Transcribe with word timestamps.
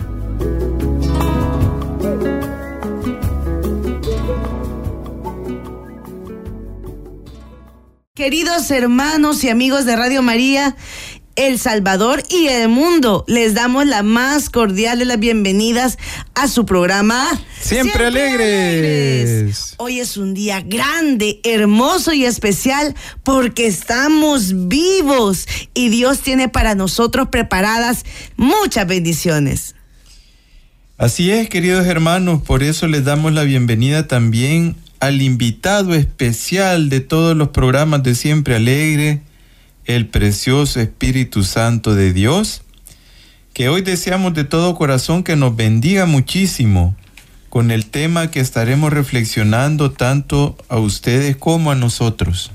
Queridos 8.15 8.71
hermanos 8.71 9.43
y 9.43 9.51
amigos 9.51 9.85
de 9.85 9.97
Radio 9.97 10.23
María, 10.23 10.77
El 11.37 11.59
Salvador 11.59 12.23
y 12.29 12.47
el 12.47 12.69
mundo, 12.69 13.25
les 13.27 13.55
damos 13.55 13.87
la 13.87 14.03
más 14.03 14.51
cordial 14.51 15.01
de 15.01 15.05
las 15.05 15.19
bienvenidas 15.19 15.99
a 16.35 16.47
su 16.47 16.65
programa 16.65 17.27
Siempre, 17.61 18.07
alegres. 18.07 19.75
Hoy 19.79 19.99
es 19.99 20.17
un 20.17 20.35
día 20.35 20.61
grande, 20.61 21.41
hermoso 21.43 22.13
y 22.13 22.25
especial 22.25 22.95
porque 23.25 23.67
estamos 23.67 24.69
vivos 24.69 25.49
y 25.75 25.89
Dios 25.89 26.21
tiene 26.21 26.49
para 26.49 26.77
nosotros 26.77 27.29
preparadas 27.29 28.05
muchas 28.37 28.87
bendiciones. 28.87 29.75
Así 30.97 31.33
es, 31.33 31.49
queridos 31.49 31.87
hermanos, 31.87 32.43
por 32.43 32.63
eso 32.63 32.87
les 32.87 33.05
damos 33.05 33.33
la 33.33 33.43
bienvenida 33.43 34.07
también 34.07 34.77
al 35.01 35.21
invitado 35.21 35.95
especial 35.95 36.89
de 36.89 37.01
todos 37.01 37.37
los 37.37 37.49
programas 37.49 38.05
de 38.05 38.15
Siempre 38.15 38.55
Alegre, 38.55 39.21
el 39.87 40.09
precioso 40.09 40.81
Espíritu 40.81 41.45
Santo 41.45 41.95
de 41.95 42.13
Dios, 42.13 42.63
que 43.53 43.69
hoy 43.69 43.83
deseamos 43.83 44.35
de 44.35 44.45
todo 44.45 44.75
corazón 44.75 45.23
que 45.23 45.37
nos 45.37 45.55
bendiga 45.55 46.07
muchísimo 46.07 46.97
con 47.49 47.71
el 47.71 47.87
tema 47.87 48.33
que 48.33 48.41
estaremos 48.41 48.93
reflexionando 48.93 49.93
tanto 49.93 50.57
a 50.69 50.79
ustedes 50.79 51.37
como 51.37 51.71
a 51.71 51.77
nosotros. 51.77 52.51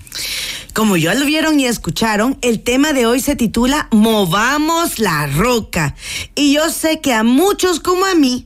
Como 0.73 0.97
ya 0.97 1.13
lo 1.13 1.25
vieron 1.25 1.57
y 1.59 1.67
escucharon, 1.67 2.37
el 2.41 2.61
tema 2.61 2.91
de 2.91 3.05
hoy 3.05 3.21
se 3.21 3.37
titula 3.37 3.87
Movamos 3.91 4.99
la 4.99 5.27
roca. 5.27 5.95
Y 6.35 6.53
yo 6.53 6.69
sé 6.69 6.99
que 6.99 7.13
a 7.13 7.23
muchos 7.23 7.79
como 7.79 8.05
a 8.05 8.15
mí 8.15 8.45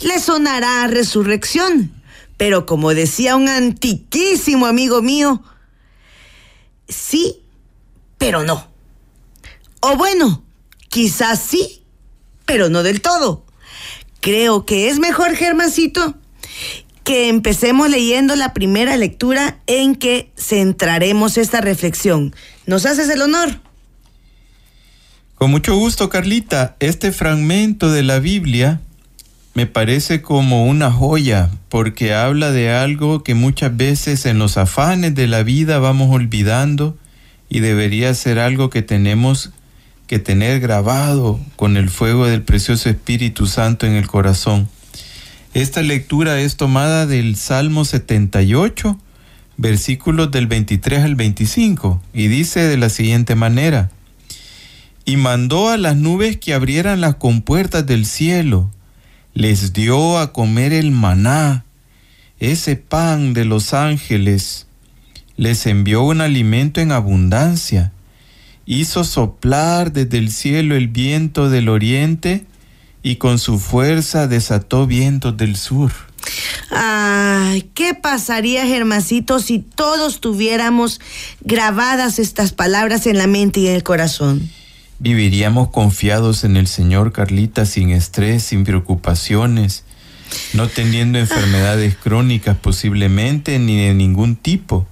les 0.00 0.22
sonará 0.22 0.84
a 0.84 0.86
resurrección. 0.86 1.92
Pero 2.36 2.64
como 2.64 2.94
decía 2.94 3.34
un 3.34 3.48
antiquísimo 3.48 4.66
amigo 4.66 5.02
mío, 5.02 5.42
sí, 6.88 7.40
pero 8.18 8.44
no. 8.44 8.68
O 9.80 9.96
bueno, 9.96 10.44
quizás 10.88 11.40
sí, 11.40 11.84
pero 12.44 12.68
no 12.68 12.82
del 12.82 13.00
todo. 13.00 13.44
Creo 14.20 14.66
que 14.66 14.88
es 14.88 14.98
mejor, 14.98 15.36
Germancito, 15.36 16.16
que 17.04 17.28
empecemos 17.28 17.88
leyendo 17.88 18.36
la 18.36 18.52
primera 18.52 18.96
lectura 18.96 19.58
en 19.66 19.94
que 19.94 20.30
centraremos 20.36 21.38
esta 21.38 21.60
reflexión. 21.60 22.34
¿Nos 22.66 22.84
haces 22.84 23.08
el 23.08 23.22
honor? 23.22 23.60
Con 25.36 25.52
mucho 25.52 25.76
gusto, 25.76 26.08
Carlita. 26.08 26.76
Este 26.80 27.12
fragmento 27.12 27.92
de 27.92 28.02
la 28.02 28.18
Biblia 28.18 28.80
me 29.54 29.66
parece 29.66 30.20
como 30.20 30.66
una 30.66 30.90
joya 30.90 31.50
porque 31.68 32.12
habla 32.12 32.50
de 32.50 32.70
algo 32.70 33.22
que 33.22 33.34
muchas 33.34 33.76
veces 33.76 34.26
en 34.26 34.38
los 34.38 34.56
afanes 34.56 35.14
de 35.14 35.28
la 35.28 35.44
vida 35.44 35.78
vamos 35.78 36.14
olvidando 36.14 36.96
y 37.48 37.60
debería 37.60 38.12
ser 38.14 38.38
algo 38.38 38.70
que 38.70 38.82
tenemos 38.82 39.50
que 40.06 40.18
tener 40.18 40.60
grabado 40.60 41.38
con 41.56 41.76
el 41.76 41.90
fuego 41.90 42.26
del 42.26 42.42
precioso 42.42 42.88
Espíritu 42.88 43.46
Santo 43.46 43.86
en 43.86 43.92
el 43.92 44.06
corazón. 44.06 44.68
Esta 45.54 45.82
lectura 45.82 46.40
es 46.40 46.56
tomada 46.56 47.06
del 47.06 47.36
Salmo 47.36 47.84
78, 47.84 48.98
versículos 49.56 50.30
del 50.30 50.46
23 50.46 51.02
al 51.02 51.14
25, 51.14 52.02
y 52.14 52.28
dice 52.28 52.60
de 52.60 52.76
la 52.76 52.88
siguiente 52.90 53.34
manera, 53.34 53.90
y 55.04 55.16
mandó 55.16 55.68
a 55.68 55.78
las 55.78 55.96
nubes 55.96 56.36
que 56.36 56.54
abrieran 56.54 57.00
las 57.00 57.16
compuertas 57.16 57.86
del 57.86 58.06
cielo, 58.06 58.70
les 59.34 59.72
dio 59.72 60.18
a 60.18 60.32
comer 60.32 60.72
el 60.72 60.90
maná, 60.90 61.64
ese 62.38 62.76
pan 62.76 63.34
de 63.34 63.44
los 63.44 63.74
ángeles, 63.74 64.67
les 65.38 65.66
envió 65.66 66.02
un 66.02 66.20
alimento 66.20 66.80
en 66.80 66.92
abundancia, 66.92 67.92
hizo 68.66 69.04
soplar 69.04 69.92
desde 69.92 70.18
el 70.18 70.30
cielo 70.30 70.74
el 70.76 70.88
viento 70.88 71.48
del 71.48 71.70
oriente 71.70 72.44
y 73.04 73.16
con 73.16 73.38
su 73.38 73.58
fuerza 73.58 74.26
desató 74.26 74.86
vientos 74.86 75.36
del 75.36 75.56
sur. 75.56 75.92
Ay, 76.70 77.70
¿qué 77.72 77.94
pasaría, 77.94 78.66
Germancito, 78.66 79.38
si 79.38 79.60
todos 79.60 80.20
tuviéramos 80.20 81.00
grabadas 81.40 82.18
estas 82.18 82.52
palabras 82.52 83.06
en 83.06 83.16
la 83.16 83.28
mente 83.28 83.60
y 83.60 83.68
en 83.68 83.76
el 83.76 83.84
corazón? 83.84 84.50
Viviríamos 84.98 85.70
confiados 85.70 86.42
en 86.42 86.56
el 86.56 86.66
Señor, 86.66 87.12
Carlita, 87.12 87.64
sin 87.64 87.90
estrés, 87.90 88.42
sin 88.42 88.64
preocupaciones, 88.64 89.84
no 90.52 90.66
teniendo 90.66 91.20
enfermedades 91.20 91.94
crónicas 91.96 92.56
posiblemente 92.56 93.60
ni 93.60 93.78
de 93.80 93.94
ningún 93.94 94.34
tipo. 94.34 94.88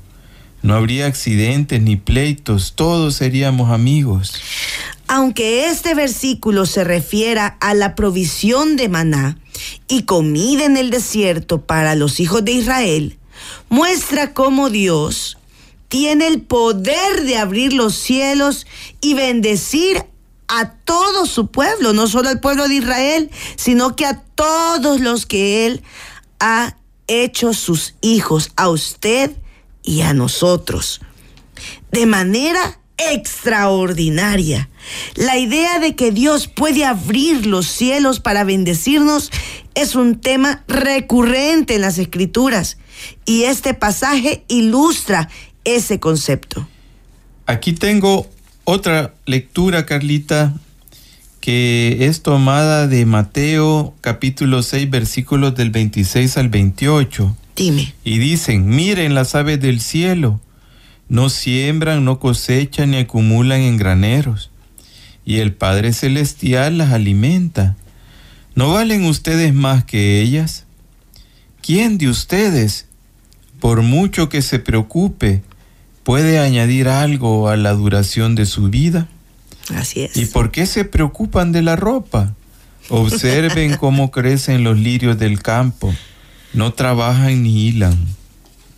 No 0.66 0.75
habría 0.75 1.06
accidentes 1.06 1.81
ni 1.81 1.94
pleitos, 1.94 2.72
todos 2.75 3.15
seríamos 3.15 3.71
amigos. 3.71 4.34
Aunque 5.06 5.69
este 5.69 5.94
versículo 5.94 6.66
se 6.66 6.82
refiera 6.82 7.56
a 7.60 7.72
la 7.72 7.94
provisión 7.94 8.75
de 8.75 8.88
maná 8.88 9.38
y 9.87 10.03
comida 10.03 10.65
en 10.65 10.77
el 10.77 10.91
desierto 10.91 11.60
para 11.60 11.94
los 11.94 12.19
hijos 12.19 12.44
de 12.44 12.50
Israel, 12.50 13.16
muestra 13.69 14.34
cómo 14.34 14.69
Dios 14.69 15.38
tiene 15.87 16.27
el 16.27 16.43
poder 16.43 17.22
de 17.22 17.37
abrir 17.37 17.72
los 17.72 17.94
cielos 17.94 18.66
y 19.00 19.15
bendecir 19.15 20.03
a 20.48 20.72
todo 20.72 21.27
su 21.27 21.47
pueblo, 21.47 21.93
no 21.93 22.09
solo 22.09 22.28
al 22.28 22.41
pueblo 22.41 22.66
de 22.66 22.75
Israel, 22.75 23.31
sino 23.54 23.94
que 23.94 24.04
a 24.04 24.21
todos 24.34 25.00
los 25.00 25.27
que 25.27 25.66
Él 25.66 25.84
ha 26.41 26.77
hecho 27.06 27.54
sus 27.54 27.94
hijos, 28.00 28.50
a 28.56 28.69
usted 28.69 29.31
y 29.87 30.03
a 30.03 30.13
nosotros, 30.13 31.01
de 31.91 32.05
manera 32.05 32.79
extraordinaria. 32.99 34.69
La 35.15 35.39
idea 35.39 35.79
de 35.79 35.97
que 35.97 36.13
Dios 36.13 36.49
puede 36.49 36.85
abrir 36.85 37.47
los 37.47 37.67
cielos 37.67 38.21
para 38.21 38.45
bendecirnos 38.45 39.31
es 39.75 39.95
un 39.95 40.21
tema 40.21 40.65
recurrente 40.69 41.75
en 41.75 41.83
las 41.83 41.99
escrituras 41.99 42.79
y 43.25 43.45
este 43.45 43.75
pasaje 43.75 44.45
ilustra 44.49 45.29
ese 45.65 46.01
concepto. 46.01 46.67
Aquí 47.47 47.73
tengo 47.73 48.27
otra 48.65 49.15
lectura, 49.27 49.87
Carlita, 49.87 50.55
que 51.41 52.07
es 52.07 52.23
tomada 52.23 52.87
de 52.87 53.05
Mateo 53.07 53.95
capítulo 54.01 54.63
6 54.63 54.91
versículos 54.91 55.55
del 55.55 55.71
26 55.71 56.39
al 56.39 56.49
28. 56.49 57.37
Dime. 57.56 57.94
Y 58.05 58.19
dicen, 58.19 58.69
miren 58.69 59.15
las 59.15 59.34
aves 59.34 59.61
del 59.61 59.81
cielo, 59.81 60.41
no 61.09 61.31
siembran, 61.31 62.05
no 62.05 62.21
cosechan 62.21 62.91
ni 62.91 62.99
acumulan 62.99 63.61
en 63.61 63.78
graneros, 63.78 64.50
y 65.25 65.39
el 65.39 65.55
Padre 65.55 65.93
Celestial 65.93 66.78
las 66.78 66.93
alimenta. 66.93 67.77
¿No 68.55 68.72
valen 68.72 69.05
ustedes 69.05 69.55
más 69.55 69.84
que 69.84 70.21
ellas? 70.21 70.65
¿Quién 71.62 71.99
de 71.99 72.09
ustedes, 72.09 72.87
por 73.59 73.83
mucho 73.83 74.28
que 74.28 74.43
se 74.43 74.59
preocupe, 74.59 75.43
puede 76.05 76.39
añadir 76.39 76.89
algo 76.89 77.49
a 77.49 77.56
la 77.56 77.72
duración 77.72 78.34
de 78.34 78.47
su 78.47 78.69
vida? 78.69 79.09
Así 79.75 80.03
es. 80.03 80.16
¿Y 80.16 80.27
por 80.27 80.53
qué 80.53 80.66
se 80.66 80.84
preocupan 80.84 81.53
de 81.53 81.62
la 81.62 81.75
ropa? 81.75 82.34
Observen 82.89 83.77
cómo 83.77 84.10
crecen 84.13 84.63
los 84.63 84.78
lirios 84.78 85.19
del 85.19 85.42
campo. 85.42 85.92
No 86.57 86.73
trabajan 86.73 87.43
ni 87.43 87.69
hilan. 87.69 87.99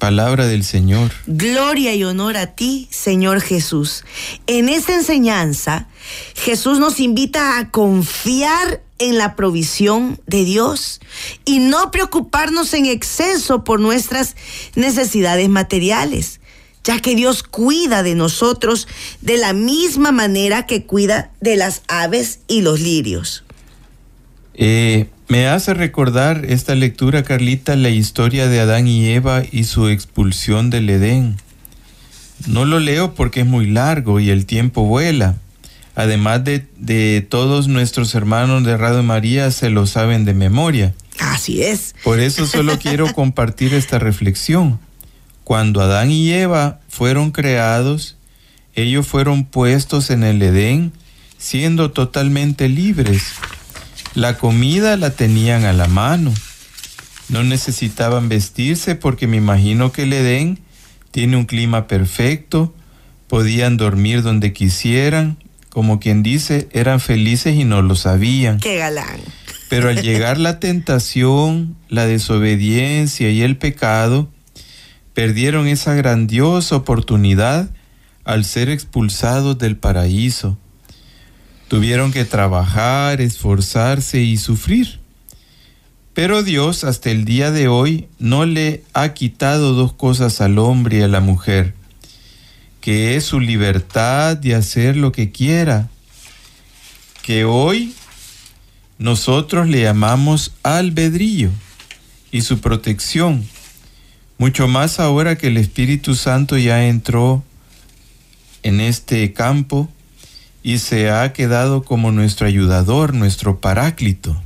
Palabra 0.01 0.49
del 0.49 0.65
Señor. 0.65 1.13
Gloria 1.29 1.95
y 1.95 2.03
honor 2.03 2.37
a 2.37 2.49
ti, 2.49 2.89
Señor 2.91 3.41
Jesús. 3.41 4.05
En 4.49 4.69
esta 4.69 4.95
enseñanza, 4.95 5.87
Jesús 6.35 6.81
nos 6.81 6.99
invita 6.99 7.57
a 7.57 7.71
confiar 7.71 8.83
en 8.99 9.17
la 9.17 9.37
provisión 9.37 10.21
de 10.27 10.45
Dios 10.45 11.01
y 11.45 11.61
no 11.61 11.93
preocuparnos 11.93 12.75
en 12.75 12.87
exceso 12.87 13.63
por 13.63 13.79
nuestras 13.79 14.35
necesidades 14.75 15.49
materiales, 15.49 16.41
ya 16.83 17.01
que 17.01 17.15
Dios 17.15 17.45
cuida 17.45 18.03
de 18.03 18.17
nosotros 18.17 18.89
de 19.21 19.37
la 19.37 19.53
misma 19.53 20.11
manera 20.11 20.67
que 20.67 20.85
cuida 20.85 21.31
de 21.41 21.55
las 21.55 21.83
aves 21.87 22.41
y 22.49 22.63
los 22.63 22.81
lirios. 22.81 23.45
Eh, 24.61 25.07
me 25.29 25.47
hace 25.47 25.73
recordar 25.73 26.45
esta 26.49 26.75
lectura, 26.75 27.23
Carlita, 27.23 27.77
la 27.77 27.91
historia 27.91 28.49
de 28.49 28.59
Adán 28.59 28.89
y 28.89 29.07
Eva 29.07 29.45
y 29.51 29.65
su 29.65 29.89
expulsión 29.89 30.69
del 30.69 30.91
Edén. 30.91 31.37
No 32.49 32.65
lo 32.65 32.81
leo 32.81 33.15
porque 33.15 33.41
es 33.41 33.47
muy 33.47 33.67
largo 33.67 34.19
y 34.19 34.31
el 34.31 34.47
tiempo 34.47 34.85
vuela. 34.85 35.37
además 35.95 36.45
de, 36.45 36.67
de 36.77 37.27
todos 37.29 37.69
nuestros 37.69 38.15
hermanos 38.15 38.65
de 38.65 38.77
Radio 38.77 39.03
María, 39.03 39.51
se 39.51 39.71
lo 39.71 39.87
saben 39.87 40.25
de 40.25 40.35
memoria. 40.35 40.95
Así 41.21 41.63
es. 41.63 41.95
Por 42.03 42.21
eso 42.21 42.47
solo 42.47 42.79
quiero 42.83 43.13
compartir 43.13 43.75
esta 43.75 43.99
reflexión. 43.99 44.81
Cuando 45.45 45.81
Adán 45.81 46.11
y 46.11 46.31
Eva 46.33 46.81
fueron 46.89 47.31
creados, 47.31 48.17
ellos 48.75 49.07
fueron 49.07 49.45
puestos 49.45 50.11
en 50.11 50.25
el 50.25 50.43
Edén 50.43 50.93
siendo 51.39 51.93
totalmente 51.93 52.69
libres. 52.69 53.35
La 54.15 54.39
comida 54.39 54.97
la 54.97 55.11
tenían 55.11 55.65
a 55.65 55.73
la 55.73 55.87
mano. 55.87 56.33
No 57.29 57.45
necesitaban 57.45 58.29
vestirse 58.29 58.95
porque 58.95 59.27
me 59.27 59.37
imagino 59.37 59.93
que 59.93 60.05
el 60.05 60.13
Edén 60.13 60.59
tiene 61.11 61.37
un 61.37 61.45
clima 61.45 61.87
perfecto, 61.87 62.75
podían 63.29 63.77
dormir 63.77 64.23
donde 64.23 64.53
quisieran, 64.53 65.37
como 65.69 66.01
quien 66.01 66.23
dice, 66.23 66.69
eran 66.73 67.01
felices 67.01 67.55
y 67.55 67.65
no 67.65 67.83
lo 67.83 67.95
sabían. 67.95 68.61
Qué 68.61 68.77
galán. 68.77 69.21
Pero 69.69 69.91
al 69.91 70.03
llegar 70.03 70.39
la 70.39 70.61
tentación, 70.61 71.77
la 71.89 72.07
desobediencia 72.07 73.31
y 73.31 73.43
el 73.43 73.59
pecado, 73.59 74.31
perdieron 75.13 75.67
esa 75.67 75.95
grandiosa 75.95 76.77
oportunidad 76.77 77.69
al 78.25 78.45
ser 78.45 78.71
expulsados 78.71 79.59
del 79.59 79.77
paraíso. 79.77 80.59
Tuvieron 81.69 82.13
que 82.13 82.25
trabajar, 82.25 83.21
esforzarse 83.21 84.23
y 84.23 84.39
sufrir. 84.39 85.01
Pero 86.15 86.43
Dios 86.43 86.83
hasta 86.83 87.11
el 87.11 87.25
día 87.25 87.51
de 87.51 87.69
hoy 87.69 88.09
no 88.19 88.47
le 88.47 88.83
ha 88.95 89.11
quitado 89.15 89.75
dos 89.75 89.93
cosas 89.93 90.41
al 90.41 90.59
hombre 90.59 90.99
y 90.99 91.03
a 91.03 91.09
la 91.09 91.21
mujer, 91.21 91.75
que 92.81 93.17
es 93.17 93.25
su 93.25 93.39
libertad 93.39 94.37
de 94.37 94.55
hacer 94.55 94.97
lo 94.97 95.13
que 95.13 95.31
quiera, 95.31 95.91
que 97.23 97.45
hoy 97.45 97.95
nosotros 98.99 99.69
le 99.69 99.83
llamamos 99.83 100.55
albedrío 100.63 101.51
y 102.33 102.41
su 102.41 102.61
protección, 102.61 103.47
mucho 104.39 104.67
más 104.67 104.99
ahora 104.99 105.37
que 105.37 105.49
el 105.49 105.57
Espíritu 105.57 106.15
Santo 106.15 106.57
ya 106.57 106.87
entró 106.87 107.45
en 108.63 108.81
este 108.81 109.33
campo 109.33 109.89
y 110.69 110.77
se 110.81 111.09
ha 111.09 111.33
quedado 111.33 111.83
como 111.83 112.13
nuestro 112.13 112.47
ayudador, 112.47 113.15
nuestro 113.15 113.59
paráclito. 113.59 114.37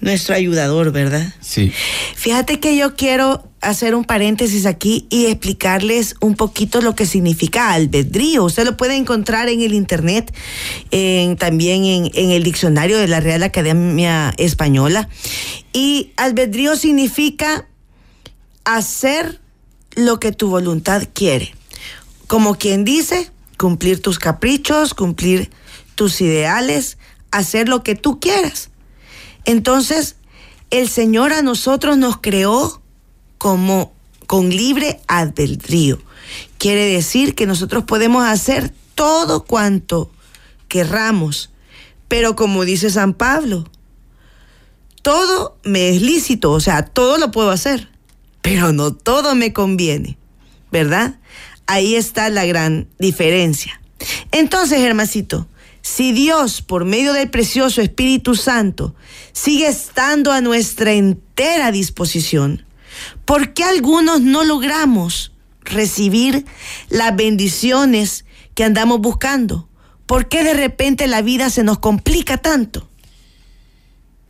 Nuestro 0.00 0.36
ayudador, 0.36 0.92
¿verdad? 0.92 1.34
Sí. 1.40 1.72
Fíjate 2.14 2.60
que 2.60 2.76
yo 2.76 2.94
quiero 2.94 3.44
hacer 3.60 3.96
un 3.96 4.04
paréntesis 4.04 4.64
aquí 4.64 5.08
y 5.10 5.26
explicarles 5.26 6.14
un 6.20 6.36
poquito 6.36 6.80
lo 6.80 6.94
que 6.94 7.04
significa 7.04 7.72
albedrío. 7.72 8.44
Usted 8.44 8.64
lo 8.64 8.76
puede 8.76 8.94
encontrar 8.94 9.48
en 9.48 9.60
el 9.60 9.74
internet, 9.74 10.32
en, 10.92 11.36
también 11.36 11.84
en, 11.84 12.10
en 12.14 12.30
el 12.30 12.44
diccionario 12.44 12.96
de 12.96 13.08
la 13.08 13.18
Real 13.18 13.42
Academia 13.42 14.34
Española. 14.36 15.08
Y 15.72 16.12
albedrío 16.16 16.76
significa 16.76 17.66
hacer 18.64 19.40
lo 19.96 20.20
que 20.20 20.30
tu 20.30 20.48
voluntad 20.48 21.08
quiere. 21.12 21.55
Como 22.26 22.56
quien 22.56 22.84
dice, 22.84 23.30
cumplir 23.56 24.02
tus 24.02 24.18
caprichos, 24.18 24.94
cumplir 24.94 25.50
tus 25.94 26.20
ideales, 26.20 26.98
hacer 27.30 27.68
lo 27.68 27.82
que 27.82 27.94
tú 27.94 28.20
quieras. 28.20 28.70
Entonces, 29.44 30.16
el 30.70 30.88
Señor 30.88 31.32
a 31.32 31.42
nosotros 31.42 31.96
nos 31.96 32.18
creó 32.18 32.82
como 33.38 33.92
con 34.26 34.50
libre 34.50 35.00
albedrío. 35.06 35.98
Quiere 36.58 36.86
decir 36.86 37.34
que 37.34 37.46
nosotros 37.46 37.84
podemos 37.84 38.24
hacer 38.24 38.72
todo 38.94 39.44
cuanto 39.44 40.10
querramos. 40.68 41.50
Pero 42.08 42.36
como 42.36 42.64
dice 42.64 42.90
San 42.90 43.14
Pablo, 43.14 43.68
todo 45.02 45.56
me 45.62 45.90
es 45.90 46.02
lícito, 46.02 46.50
o 46.50 46.60
sea, 46.60 46.84
todo 46.84 47.18
lo 47.18 47.30
puedo 47.30 47.50
hacer, 47.50 47.88
pero 48.42 48.72
no 48.72 48.92
todo 48.92 49.36
me 49.36 49.52
conviene, 49.52 50.18
¿verdad? 50.72 51.20
Ahí 51.66 51.96
está 51.96 52.28
la 52.30 52.44
gran 52.44 52.88
diferencia. 52.98 53.80
Entonces, 54.30 54.80
hermancito, 54.80 55.48
si 55.82 56.12
Dios, 56.12 56.62
por 56.62 56.84
medio 56.84 57.12
del 57.12 57.30
precioso 57.30 57.80
Espíritu 57.80 58.34
Santo, 58.34 58.94
sigue 59.32 59.68
estando 59.68 60.32
a 60.32 60.40
nuestra 60.40 60.92
entera 60.92 61.70
disposición, 61.70 62.64
¿por 63.24 63.54
qué 63.54 63.64
algunos 63.64 64.20
no 64.20 64.44
logramos 64.44 65.32
recibir 65.62 66.44
las 66.88 67.14
bendiciones 67.14 68.24
que 68.54 68.64
andamos 68.64 69.00
buscando? 69.00 69.68
¿Por 70.06 70.28
qué 70.28 70.44
de 70.44 70.54
repente 70.54 71.06
la 71.06 71.22
vida 71.22 71.50
se 71.50 71.62
nos 71.62 71.78
complica 71.78 72.38
tanto? 72.38 72.88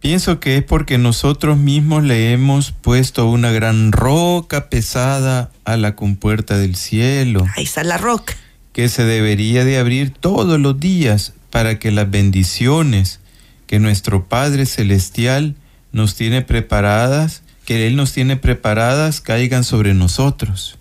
Pienso 0.00 0.40
que 0.40 0.58
es 0.58 0.62
porque 0.62 0.98
nosotros 0.98 1.56
mismos 1.56 2.04
le 2.04 2.32
hemos 2.32 2.72
puesto 2.72 3.28
una 3.28 3.50
gran 3.50 3.92
roca 3.92 4.68
pesada 4.68 5.50
a 5.64 5.76
la 5.76 5.96
compuerta 5.96 6.58
del 6.58 6.76
cielo. 6.76 7.44
Ahí 7.56 7.64
está 7.64 7.82
la 7.82 7.98
roca. 7.98 8.36
Que 8.72 8.88
se 8.88 9.04
debería 9.04 9.64
de 9.64 9.78
abrir 9.78 10.10
todos 10.10 10.60
los 10.60 10.78
días 10.78 11.32
para 11.50 11.78
que 11.78 11.90
las 11.90 12.10
bendiciones 12.10 13.20
que 13.66 13.78
nuestro 13.78 14.28
Padre 14.28 14.66
Celestial 14.66 15.56
nos 15.92 16.14
tiene 16.14 16.42
preparadas, 16.42 17.42
que 17.64 17.86
Él 17.86 17.96
nos 17.96 18.12
tiene 18.12 18.36
preparadas, 18.36 19.22
caigan 19.22 19.64
sobre 19.64 19.94
nosotros. 19.94 20.78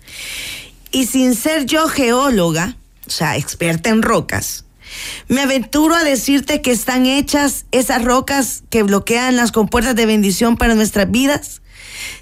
Y 0.92 1.06
sin 1.06 1.34
ser 1.34 1.64
yo 1.64 1.88
geóloga, 1.88 2.76
o 3.06 3.10
sea, 3.10 3.36
experta 3.36 3.88
en 3.88 4.02
rocas, 4.02 4.65
me 5.28 5.40
aventuro 5.40 5.94
a 5.94 6.04
decirte 6.04 6.62
que 6.62 6.70
están 6.70 7.06
hechas 7.06 7.66
esas 7.72 8.04
rocas 8.04 8.64
que 8.70 8.82
bloquean 8.82 9.36
las 9.36 9.52
compuertas 9.52 9.96
de 9.96 10.06
bendición 10.06 10.56
para 10.56 10.74
nuestras 10.74 11.10
vidas, 11.10 11.62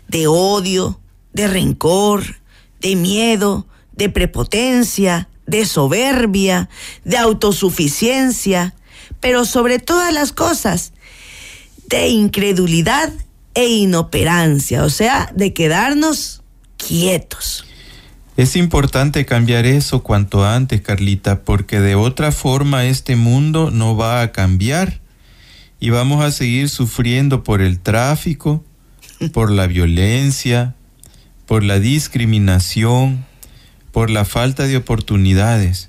de 0.09 0.27
odio, 0.27 1.01
de 1.33 1.49
rencor, 1.49 2.41
de 2.81 2.97
miedo, 2.97 3.67
de 3.93 4.09
prepotencia, 4.09 5.29
de 5.47 5.67
soberbia, 5.67 6.69
de 7.05 7.17
autosuficiencia, 7.17 8.75
pero 9.21 9.45
sobre 9.45 9.79
todas 9.79 10.13
las 10.13 10.33
cosas, 10.33 10.93
de 11.89 12.09
incredulidad 12.09 13.13
e 13.55 13.69
inoperancia, 13.69 14.85
o 14.85 14.91
sea, 14.91 15.31
de 15.35 15.53
quedarnos 15.53 16.43
quietos. 16.77 17.67
Es 18.37 18.57
importante 18.57 19.25
cambiar 19.27 19.65
eso 19.65 20.03
cuanto 20.03 20.45
antes, 20.45 20.81
Carlita, 20.81 21.43
porque 21.43 21.79
de 21.79 21.95
otra 21.95 22.33
forma 22.33 22.85
este 22.85 23.15
mundo 23.15 23.71
no 23.71 23.97
va 23.97 24.23
a 24.23 24.33
cambiar 24.33 25.01
y 25.79 25.91
vamos 25.91 26.25
a 26.25 26.33
seguir 26.33 26.69
sufriendo 26.69 27.45
por 27.45 27.61
el 27.61 27.79
tráfico, 27.79 28.65
por 29.33 29.53
la 29.53 29.69
violencia, 29.69 30.75
por 31.47 31.63
la 31.63 31.79
discriminación, 31.79 33.25
por 33.93 34.11
la 34.11 34.25
falta 34.25 34.67
de 34.67 34.79
oportunidades. 34.79 35.89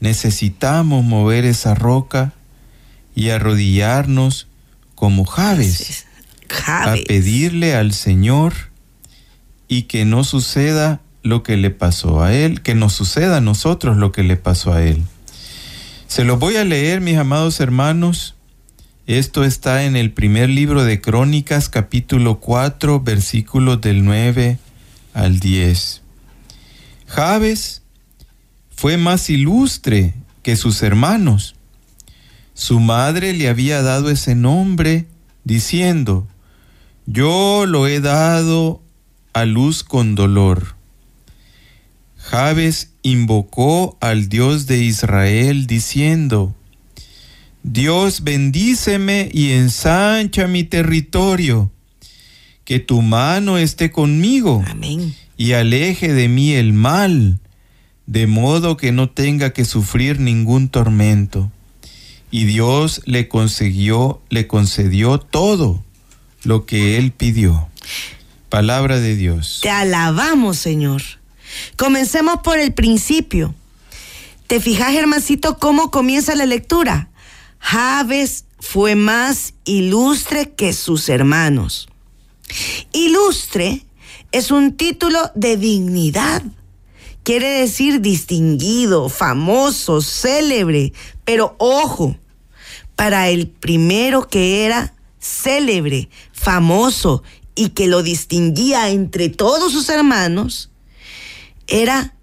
Necesitamos 0.00 1.04
mover 1.04 1.44
esa 1.44 1.76
roca 1.76 2.32
y 3.14 3.28
arrodillarnos 3.28 4.48
como 4.96 5.24
Javes, 5.24 6.06
a 6.66 6.96
pedirle 7.06 7.76
al 7.76 7.92
Señor 7.92 8.54
y 9.68 9.82
que 9.82 10.04
no 10.04 10.24
suceda 10.24 11.00
lo 11.24 11.42
que 11.42 11.56
le 11.56 11.70
pasó 11.70 12.22
a 12.22 12.32
él, 12.32 12.60
que 12.60 12.76
nos 12.76 12.92
suceda 12.92 13.38
a 13.38 13.40
nosotros 13.40 13.96
lo 13.96 14.12
que 14.12 14.22
le 14.22 14.36
pasó 14.36 14.72
a 14.72 14.82
él. 14.84 15.02
Se 16.06 16.22
lo 16.22 16.38
voy 16.38 16.56
a 16.56 16.64
leer, 16.64 17.00
mis 17.00 17.16
amados 17.16 17.58
hermanos. 17.58 18.36
Esto 19.06 19.42
está 19.42 19.84
en 19.84 19.96
el 19.96 20.12
primer 20.12 20.50
libro 20.50 20.84
de 20.84 21.00
Crónicas, 21.00 21.68
capítulo 21.68 22.38
4, 22.40 23.00
versículos 23.00 23.80
del 23.80 24.04
9 24.04 24.58
al 25.14 25.40
10. 25.40 26.02
Javes 27.06 27.82
fue 28.70 28.98
más 28.98 29.30
ilustre 29.30 30.14
que 30.42 30.56
sus 30.56 30.82
hermanos. 30.82 31.54
Su 32.52 32.80
madre 32.80 33.32
le 33.32 33.48
había 33.48 33.82
dado 33.82 34.10
ese 34.10 34.34
nombre 34.34 35.06
diciendo, 35.42 36.28
yo 37.06 37.64
lo 37.66 37.86
he 37.86 38.00
dado 38.00 38.82
a 39.32 39.46
luz 39.46 39.84
con 39.84 40.14
dolor. 40.14 40.73
Javes 42.24 42.92
invocó 43.02 43.96
al 44.00 44.28
Dios 44.28 44.66
de 44.66 44.82
Israel 44.82 45.66
diciendo, 45.66 46.54
Dios 47.62 48.24
bendíceme 48.24 49.30
y 49.32 49.52
ensancha 49.52 50.46
mi 50.46 50.64
territorio, 50.64 51.70
que 52.64 52.80
tu 52.80 53.02
mano 53.02 53.58
esté 53.58 53.90
conmigo. 53.90 54.62
Amén 54.66 55.14
y 55.36 55.52
aleje 55.52 56.12
de 56.12 56.28
mí 56.28 56.52
el 56.52 56.72
mal, 56.72 57.40
de 58.06 58.26
modo 58.26 58.76
que 58.76 58.92
no 58.92 59.10
tenga 59.10 59.52
que 59.52 59.64
sufrir 59.64 60.20
ningún 60.20 60.68
tormento. 60.68 61.50
Y 62.30 62.44
Dios 62.44 63.02
le 63.04 63.28
consiguió, 63.28 64.20
le 64.28 64.46
concedió 64.46 65.18
todo 65.18 65.84
lo 66.42 66.66
que 66.66 66.98
él 66.98 67.12
pidió. 67.12 67.68
Palabra 68.48 69.00
de 69.00 69.16
Dios. 69.16 69.60
Te 69.62 69.70
alabamos, 69.70 70.58
Señor. 70.58 71.02
Comencemos 71.76 72.40
por 72.42 72.58
el 72.58 72.72
principio. 72.74 73.54
¿Te 74.46 74.60
fijas, 74.60 74.94
hermancito, 74.94 75.58
cómo 75.58 75.90
comienza 75.90 76.34
la 76.34 76.46
lectura? 76.46 77.08
Javes 77.58 78.44
fue 78.60 78.94
más 78.94 79.54
ilustre 79.64 80.52
que 80.52 80.72
sus 80.72 81.08
hermanos. 81.08 81.88
Ilustre 82.92 83.84
es 84.32 84.50
un 84.50 84.76
título 84.76 85.30
de 85.34 85.56
dignidad. 85.56 86.42
Quiere 87.22 87.60
decir 87.60 88.00
distinguido, 88.00 89.08
famoso, 89.08 90.02
célebre. 90.02 90.92
Pero 91.24 91.56
ojo, 91.58 92.16
para 92.96 93.30
el 93.30 93.48
primero 93.48 94.28
que 94.28 94.66
era 94.66 94.94
célebre, 95.20 96.10
famoso 96.32 97.22
y 97.54 97.70
que 97.70 97.86
lo 97.86 98.02
distinguía 98.02 98.90
entre 98.90 99.30
todos 99.30 99.72
sus 99.72 99.88
hermanos, 99.88 100.70
era 101.66 102.14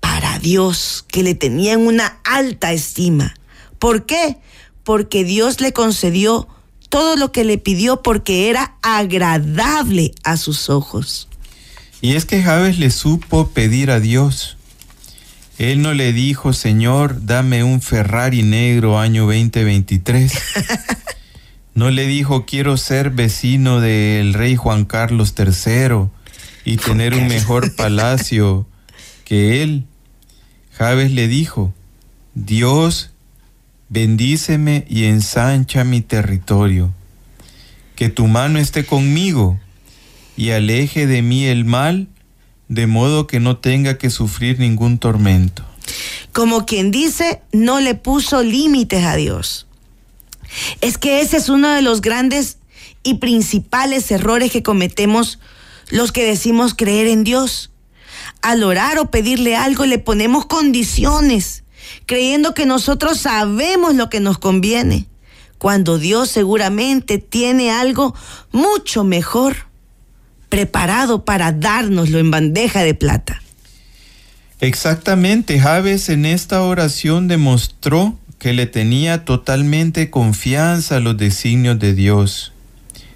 para 0.00 0.38
Dios, 0.38 1.04
que 1.08 1.22
le 1.22 1.34
tenían 1.34 1.86
una 1.86 2.18
alta 2.24 2.72
estima. 2.72 3.34
¿Por 3.78 4.06
qué? 4.06 4.38
Porque 4.84 5.24
Dios 5.24 5.60
le 5.60 5.72
concedió 5.72 6.48
todo 6.88 7.16
lo 7.16 7.32
que 7.32 7.44
le 7.44 7.58
pidió 7.58 8.02
porque 8.02 8.48
era 8.48 8.76
agradable 8.82 10.14
a 10.24 10.36
sus 10.36 10.70
ojos. 10.70 11.28
Y 12.00 12.14
es 12.14 12.24
que 12.24 12.42
Javes 12.42 12.78
le 12.78 12.90
supo 12.90 13.48
pedir 13.48 13.90
a 13.90 14.00
Dios. 14.00 14.56
Él 15.58 15.82
no 15.82 15.94
le 15.94 16.12
dijo, 16.12 16.52
Señor, 16.52 17.26
dame 17.26 17.64
un 17.64 17.80
Ferrari 17.80 18.42
negro 18.42 18.98
año 18.98 19.24
2023. 19.24 20.32
No 21.76 21.90
le 21.90 22.06
dijo, 22.06 22.46
quiero 22.46 22.78
ser 22.78 23.10
vecino 23.10 23.80
del 23.80 24.32
rey 24.32 24.56
Juan 24.56 24.86
Carlos 24.86 25.34
III 25.36 26.08
y 26.66 26.76
tener 26.78 27.14
un 27.14 27.28
mejor 27.28 27.74
palacio 27.76 28.66
que 29.24 29.62
él. 29.62 29.86
Javes 30.72 31.12
le 31.12 31.28
dijo, 31.28 31.72
Dios, 32.34 33.10
bendíceme 33.88 34.84
y 34.90 35.04
ensancha 35.04 35.84
mi 35.84 36.02
territorio, 36.02 36.92
que 37.94 38.10
tu 38.10 38.26
mano 38.26 38.58
esté 38.58 38.84
conmigo 38.84 39.58
y 40.36 40.50
aleje 40.50 41.06
de 41.06 41.22
mí 41.22 41.46
el 41.46 41.64
mal, 41.64 42.08
de 42.68 42.88
modo 42.88 43.28
que 43.28 43.38
no 43.38 43.56
tenga 43.58 43.96
que 43.96 44.10
sufrir 44.10 44.58
ningún 44.58 44.98
tormento. 44.98 45.64
Como 46.32 46.66
quien 46.66 46.90
dice, 46.90 47.40
no 47.52 47.78
le 47.78 47.94
puso 47.94 48.42
límites 48.42 49.04
a 49.04 49.14
Dios. 49.14 49.68
Es 50.80 50.98
que 50.98 51.20
ese 51.20 51.36
es 51.36 51.48
uno 51.48 51.70
de 51.70 51.80
los 51.80 52.00
grandes 52.02 52.58
y 53.04 53.14
principales 53.14 54.10
errores 54.10 54.50
que 54.50 54.64
cometemos 54.64 55.38
los 55.90 56.12
que 56.12 56.24
decimos 56.24 56.74
creer 56.74 57.06
en 57.06 57.24
Dios. 57.24 57.70
Al 58.42 58.62
orar 58.62 58.98
o 58.98 59.10
pedirle 59.10 59.56
algo 59.56 59.86
le 59.86 59.98
ponemos 59.98 60.46
condiciones, 60.46 61.64
creyendo 62.06 62.54
que 62.54 62.66
nosotros 62.66 63.18
sabemos 63.18 63.94
lo 63.94 64.10
que 64.10 64.20
nos 64.20 64.38
conviene, 64.38 65.06
cuando 65.58 65.98
Dios 65.98 66.30
seguramente 66.30 67.18
tiene 67.18 67.70
algo 67.70 68.14
mucho 68.52 69.04
mejor 69.04 69.56
preparado 70.48 71.24
para 71.24 71.52
dárnoslo 71.52 72.18
en 72.18 72.30
bandeja 72.30 72.82
de 72.82 72.94
plata. 72.94 73.42
Exactamente, 74.60 75.60
Javes 75.60 76.08
en 76.08 76.24
esta 76.24 76.62
oración 76.62 77.28
demostró 77.28 78.18
que 78.38 78.52
le 78.52 78.66
tenía 78.66 79.24
totalmente 79.24 80.10
confianza 80.10 80.96
a 80.96 81.00
los 81.00 81.16
designios 81.16 81.78
de 81.78 81.94
Dios. 81.94 82.52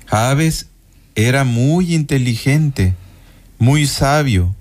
Javes 0.07 0.70
era 1.15 1.45
muy 1.45 1.95
inteligente, 1.95 2.95
muy 3.59 3.87
sabio, 3.87 4.55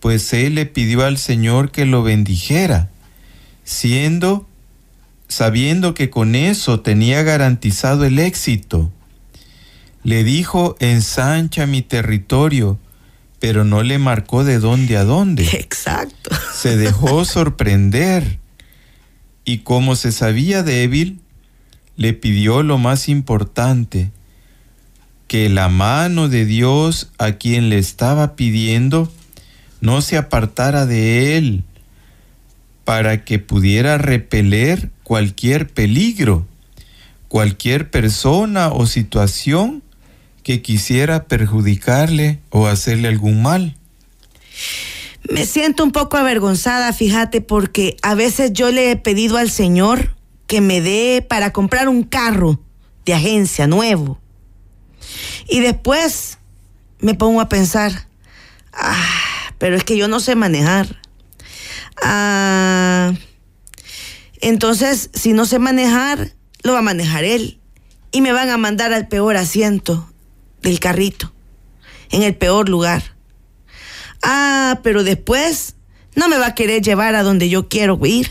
pues 0.00 0.32
él 0.32 0.54
le 0.56 0.66
pidió 0.66 1.04
al 1.04 1.18
Señor 1.18 1.70
que 1.70 1.86
lo 1.86 2.02
bendijera, 2.02 2.90
siendo 3.64 4.46
sabiendo 5.28 5.94
que 5.94 6.10
con 6.10 6.34
eso 6.34 6.80
tenía 6.80 7.22
garantizado 7.22 8.04
el 8.04 8.18
éxito. 8.18 8.92
Le 10.02 10.22
dijo, 10.22 10.76
ensancha 10.78 11.66
mi 11.66 11.82
territorio, 11.82 12.78
pero 13.40 13.64
no 13.64 13.82
le 13.82 13.98
marcó 13.98 14.44
de 14.44 14.58
dónde 14.58 14.96
a 14.96 15.04
dónde. 15.04 15.44
Exacto. 15.52 16.30
Se 16.54 16.76
dejó 16.76 17.24
sorprender 17.24 18.38
y 19.44 19.58
como 19.58 19.96
se 19.96 20.12
sabía 20.12 20.62
débil, 20.62 21.20
le 21.96 22.12
pidió 22.12 22.62
lo 22.62 22.78
más 22.78 23.08
importante, 23.08 24.10
que 25.26 25.48
la 25.48 25.68
mano 25.68 26.28
de 26.28 26.44
Dios 26.44 27.10
a 27.18 27.32
quien 27.32 27.68
le 27.68 27.78
estaba 27.78 28.36
pidiendo 28.36 29.10
no 29.80 30.00
se 30.00 30.16
apartara 30.16 30.86
de 30.86 31.36
él, 31.36 31.64
para 32.84 33.24
que 33.24 33.38
pudiera 33.38 33.98
repeler 33.98 34.90
cualquier 35.02 35.68
peligro, 35.68 36.46
cualquier 37.28 37.90
persona 37.90 38.68
o 38.68 38.86
situación 38.86 39.82
que 40.44 40.62
quisiera 40.62 41.24
perjudicarle 41.24 42.38
o 42.50 42.68
hacerle 42.68 43.08
algún 43.08 43.42
mal. 43.42 43.76
Me 45.28 45.44
siento 45.44 45.82
un 45.82 45.90
poco 45.90 46.16
avergonzada, 46.16 46.92
fíjate, 46.92 47.40
porque 47.40 47.96
a 48.02 48.14
veces 48.14 48.52
yo 48.52 48.70
le 48.70 48.92
he 48.92 48.96
pedido 48.96 49.38
al 49.38 49.50
Señor 49.50 50.14
que 50.46 50.60
me 50.60 50.80
dé 50.80 51.26
para 51.28 51.52
comprar 51.52 51.88
un 51.88 52.04
carro 52.04 52.60
de 53.04 53.14
agencia 53.14 53.66
nuevo. 53.66 54.20
Y 55.48 55.60
después 55.60 56.38
me 56.98 57.14
pongo 57.14 57.40
a 57.40 57.48
pensar, 57.48 58.08
ah, 58.72 59.52
pero 59.58 59.76
es 59.76 59.84
que 59.84 59.96
yo 59.96 60.08
no 60.08 60.20
sé 60.20 60.34
manejar. 60.34 61.00
Ah, 62.02 63.12
entonces, 64.40 65.10
si 65.14 65.32
no 65.32 65.46
sé 65.46 65.58
manejar, 65.58 66.32
lo 66.62 66.72
va 66.72 66.80
a 66.80 66.82
manejar 66.82 67.24
él. 67.24 67.58
Y 68.12 68.20
me 68.20 68.32
van 68.32 68.50
a 68.50 68.56
mandar 68.56 68.92
al 68.92 69.08
peor 69.08 69.36
asiento 69.36 70.10
del 70.62 70.80
carrito, 70.80 71.32
en 72.10 72.22
el 72.22 72.34
peor 72.34 72.68
lugar. 72.68 73.16
Ah, 74.22 74.80
pero 74.82 75.04
después 75.04 75.76
no 76.14 76.28
me 76.28 76.38
va 76.38 76.46
a 76.46 76.54
querer 76.54 76.82
llevar 76.82 77.14
a 77.14 77.22
donde 77.22 77.48
yo 77.48 77.68
quiero 77.68 77.98
ir. 78.04 78.30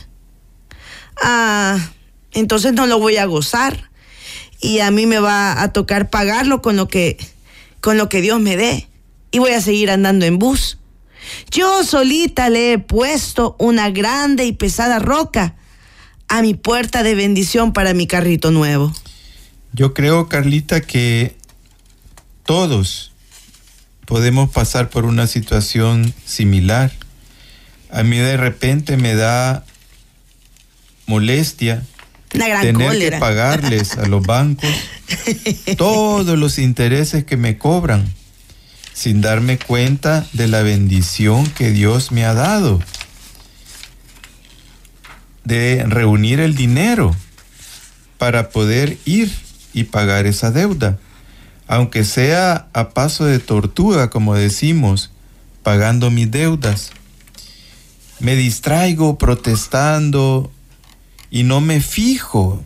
Ah, 1.21 1.77
entonces 2.31 2.73
no 2.73 2.87
lo 2.87 2.99
voy 2.99 3.17
a 3.17 3.25
gozar 3.25 3.89
y 4.61 4.79
a 4.79 4.91
mí 4.91 5.05
me 5.05 5.19
va 5.19 5.61
a 5.61 5.71
tocar 5.73 6.09
pagarlo 6.09 6.61
con 6.61 6.75
lo 6.75 6.87
que 6.87 7.17
con 7.81 7.97
lo 7.97 8.09
que 8.09 8.21
Dios 8.21 8.39
me 8.39 8.57
dé 8.57 8.87
y 9.31 9.39
voy 9.39 9.51
a 9.51 9.61
seguir 9.61 9.91
andando 9.91 10.25
en 10.25 10.39
bus. 10.39 10.79
Yo 11.51 11.83
solita 11.83 12.49
le 12.49 12.73
he 12.73 12.79
puesto 12.79 13.55
una 13.59 13.89
grande 13.89 14.45
y 14.45 14.53
pesada 14.53 14.99
roca 14.99 15.55
a 16.27 16.41
mi 16.41 16.53
puerta 16.53 17.03
de 17.03 17.15
bendición 17.15 17.73
para 17.73 17.93
mi 17.93 18.07
carrito 18.07 18.51
nuevo. 18.51 18.93
Yo 19.73 19.93
creo, 19.93 20.29
Carlita, 20.29 20.81
que 20.81 21.35
todos 22.45 23.11
podemos 24.05 24.49
pasar 24.49 24.89
por 24.89 25.05
una 25.05 25.27
situación 25.27 26.13
similar. 26.25 26.91
A 27.91 28.03
mí 28.03 28.17
de 28.17 28.37
repente 28.37 28.97
me 28.97 29.15
da 29.15 29.65
molestia 31.07 31.83
tener 32.37 32.99
que 32.99 33.17
pagarles 33.17 33.97
a 33.97 34.07
los 34.07 34.25
bancos 34.25 34.69
todos 35.77 36.37
los 36.37 36.59
intereses 36.59 37.23
que 37.23 37.37
me 37.37 37.57
cobran 37.57 38.13
sin 38.93 39.21
darme 39.21 39.57
cuenta 39.57 40.25
de 40.33 40.47
la 40.47 40.61
bendición 40.61 41.45
que 41.47 41.71
Dios 41.71 42.11
me 42.11 42.25
ha 42.25 42.33
dado 42.33 42.81
de 45.43 45.83
reunir 45.87 46.39
el 46.39 46.55
dinero 46.55 47.15
para 48.17 48.49
poder 48.49 48.97
ir 49.05 49.31
y 49.73 49.83
pagar 49.83 50.25
esa 50.25 50.51
deuda 50.51 50.97
aunque 51.67 52.03
sea 52.03 52.67
a 52.73 52.89
paso 52.89 53.25
de 53.25 53.39
tortuga, 53.39 54.09
como 54.09 54.35
decimos, 54.35 55.11
pagando 55.63 56.11
mis 56.11 56.29
deudas. 56.29 56.91
Me 58.19 58.35
distraigo 58.35 59.17
protestando 59.17 60.51
y 61.29 61.43
no 61.43 61.61
me 61.61 61.81
fijo 61.81 62.63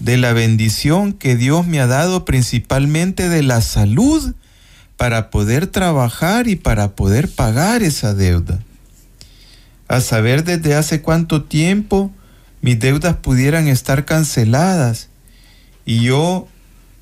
de 0.00 0.16
la 0.16 0.32
bendición 0.32 1.12
que 1.12 1.36
Dios 1.36 1.66
me 1.66 1.80
ha 1.80 1.86
dado 1.86 2.24
principalmente 2.24 3.28
de 3.28 3.42
la 3.42 3.60
salud 3.60 4.34
para 4.96 5.30
poder 5.30 5.66
trabajar 5.66 6.48
y 6.48 6.56
para 6.56 6.94
poder 6.96 7.28
pagar 7.28 7.82
esa 7.82 8.14
deuda. 8.14 8.58
A 9.88 10.00
saber 10.00 10.44
desde 10.44 10.74
hace 10.74 11.02
cuánto 11.02 11.44
tiempo 11.44 12.10
mis 12.62 12.78
deudas 12.78 13.16
pudieran 13.16 13.68
estar 13.68 14.04
canceladas 14.04 15.08
y 15.84 16.02
yo 16.02 16.48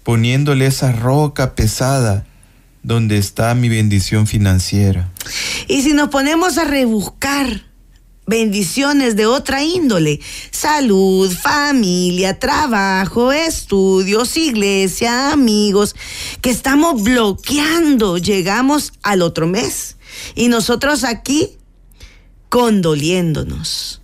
poniéndole 0.05 0.67
esa 0.67 0.93
roca 0.93 1.55
pesada 1.55 2.25
donde 2.83 3.19
está 3.19 3.55
mi 3.55 3.69
bendición 3.69 4.27
financiera. 4.27 5.11
Y 5.67 5.83
si 5.83 5.93
nos 5.93 6.09
ponemos 6.09 6.57
a 6.57 6.65
rebuscar 6.65 7.68
bendiciones 8.29 9.17
de 9.17 9.27
otra 9.27 9.65
índole, 9.65 10.21
salud, 10.51 11.35
familia, 11.35 12.39
trabajo, 12.39 13.33
estudios, 13.33 14.37
iglesia, 14.37 15.33
amigos, 15.33 15.97
que 16.43 16.51
estamos 16.51 17.03
bloqueando, 17.03 18.19
llegamos 18.19 18.93
al 19.03 19.23
otro 19.23 19.47
mes. 19.47 19.97
Y 20.35 20.49
nosotros 20.49 21.05
aquí 21.05 21.57
condoliéndonos. 22.51 24.03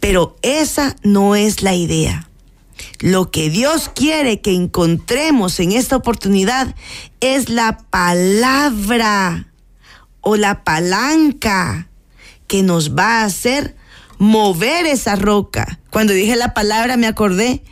Pero 0.00 0.36
esa 0.42 0.96
no 1.02 1.34
es 1.34 1.62
la 1.62 1.74
idea. 1.74 2.28
Lo 3.00 3.30
que 3.30 3.48
Dios 3.48 3.90
quiere 3.94 4.40
que 4.40 4.52
encontremos 4.52 5.60
en 5.60 5.72
esta 5.72 5.96
oportunidad 5.96 6.74
es 7.20 7.48
la 7.48 7.78
palabra 7.90 9.46
o 10.20 10.36
la 10.36 10.64
palanca 10.64 11.89
que 12.50 12.64
nos 12.64 12.96
va 12.96 13.20
a 13.20 13.24
hacer 13.26 13.76
mover 14.18 14.84
esa 14.84 15.14
roca. 15.14 15.78
Cuando 15.88 16.12
dije 16.12 16.34
la 16.34 16.52
palabra 16.52 16.96
me 16.96 17.06
acordé 17.06 17.62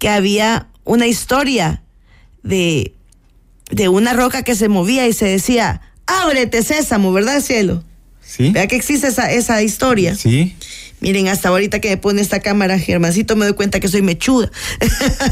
que 0.00 0.08
había 0.08 0.66
una 0.82 1.06
historia 1.06 1.84
de, 2.42 2.96
de 3.70 3.88
una 3.88 4.14
roca 4.14 4.42
que 4.42 4.56
se 4.56 4.68
movía 4.68 5.06
y 5.06 5.12
se 5.12 5.26
decía, 5.26 5.82
ábrete 6.06 6.64
sésamo, 6.64 7.12
¿verdad, 7.12 7.40
cielo? 7.40 7.84
Sí. 8.20 8.50
Vea 8.50 8.66
que 8.66 8.74
existe 8.74 9.06
esa, 9.06 9.30
esa 9.30 9.62
historia. 9.62 10.16
Sí. 10.16 10.56
Miren, 10.98 11.28
hasta 11.28 11.50
ahorita 11.50 11.78
que 11.78 11.90
me 11.90 11.96
pone 11.96 12.20
esta 12.20 12.40
cámara, 12.40 12.76
Germancito, 12.76 13.36
me 13.36 13.44
doy 13.44 13.54
cuenta 13.54 13.78
que 13.78 13.86
soy 13.86 14.02
mechuda. 14.02 14.50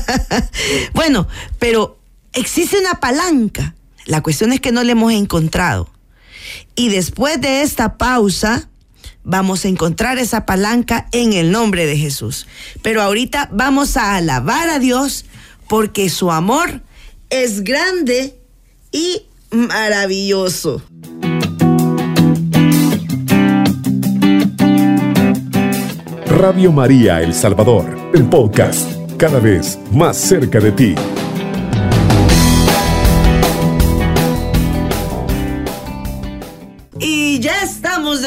bueno, 0.95 1.27
pero 1.59 1.99
existe 2.35 2.79
una 2.79 3.01
palanca. 3.01 3.75
La 4.05 4.23
cuestión 4.23 4.53
es 4.53 4.61
que 4.61 4.71
no 4.71 4.85
la 4.85 4.93
hemos 4.93 5.13
encontrado. 5.13 5.93
Y 6.77 6.91
después 6.91 7.41
de 7.41 7.63
esta 7.63 7.99
pausa, 7.99 8.69
vamos 9.27 9.65
a 9.65 9.69
encontrar 9.69 10.19
esa 10.19 10.47
palanca 10.47 11.09
en 11.13 11.35
el 11.35 11.51
nombre 11.51 11.85
de 11.85 11.99
Jesús. 11.99 12.47
Pero 12.81 13.03
ahorita 13.03 13.51
vamos 13.53 13.97
a 13.97 14.17
alabar 14.17 14.71
a 14.71 14.79
Dios 14.79 15.27
porque 15.69 16.09
su 16.09 16.31
amor 16.31 16.81
es 17.29 17.63
grande 17.63 18.39
y 18.93 19.27
maravilloso. 19.51 20.81
Radio 26.27 26.71
María 26.71 27.21
El 27.23 27.35
Salvador, 27.35 28.11
el 28.15 28.29
podcast, 28.29 28.89
cada 29.17 29.41
vez 29.41 29.79
más 29.91 30.17
cerca 30.17 30.61
de 30.61 30.71
ti. 30.71 30.95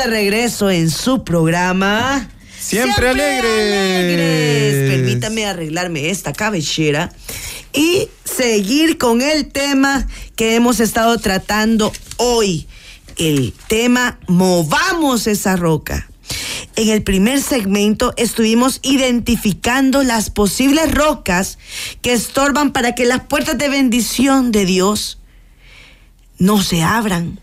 Regreso 0.09 0.69
en 0.69 0.89
su 0.89 1.23
programa. 1.23 2.29
Siempre 2.59 3.09
alegres. 3.09 4.91
Permítame 4.91 5.45
arreglarme 5.45 6.09
esta 6.09 6.33
cabellera 6.33 7.11
y 7.73 8.09
seguir 8.25 8.97
con 8.97 9.21
el 9.21 9.47
tema 9.47 10.07
que 10.35 10.55
hemos 10.55 10.79
estado 10.79 11.17
tratando 11.17 11.91
hoy. 12.17 12.67
El 13.17 13.53
tema 13.67 14.19
Movamos 14.27 15.27
esa 15.27 15.55
roca. 15.55 16.09
En 16.75 16.89
el 16.89 17.03
primer 17.03 17.41
segmento 17.41 18.13
estuvimos 18.15 18.79
identificando 18.83 20.03
las 20.03 20.29
posibles 20.29 20.93
rocas 20.93 21.57
que 22.01 22.13
estorban 22.13 22.71
para 22.71 22.95
que 22.95 23.05
las 23.05 23.21
puertas 23.21 23.57
de 23.57 23.69
bendición 23.69 24.51
de 24.51 24.65
Dios 24.65 25.19
no 26.37 26.61
se 26.61 26.81
abran. 26.83 27.39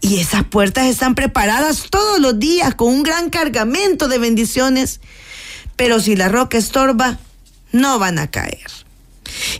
Y 0.00 0.20
esas 0.20 0.44
puertas 0.44 0.86
están 0.86 1.14
preparadas 1.14 1.86
todos 1.90 2.20
los 2.20 2.38
días 2.38 2.74
con 2.74 2.88
un 2.88 3.02
gran 3.02 3.30
cargamento 3.30 4.08
de 4.08 4.18
bendiciones. 4.18 5.00
Pero 5.76 6.00
si 6.00 6.16
la 6.16 6.28
roca 6.28 6.58
estorba, 6.58 7.18
no 7.72 7.98
van 7.98 8.18
a 8.18 8.30
caer. 8.30 8.70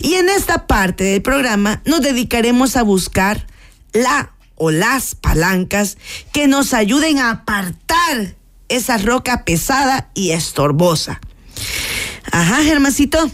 Y 0.00 0.14
en 0.14 0.28
esta 0.28 0.66
parte 0.66 1.04
del 1.04 1.22
programa 1.22 1.82
nos 1.84 2.00
dedicaremos 2.00 2.76
a 2.76 2.82
buscar 2.82 3.46
la 3.92 4.32
o 4.54 4.70
las 4.70 5.14
palancas 5.14 5.98
que 6.32 6.48
nos 6.48 6.74
ayuden 6.74 7.18
a 7.18 7.30
apartar 7.30 8.34
esa 8.68 8.98
roca 8.98 9.44
pesada 9.44 10.10
y 10.14 10.30
estorbosa. 10.30 11.20
Ajá, 12.30 12.62
Germancito. 12.62 13.30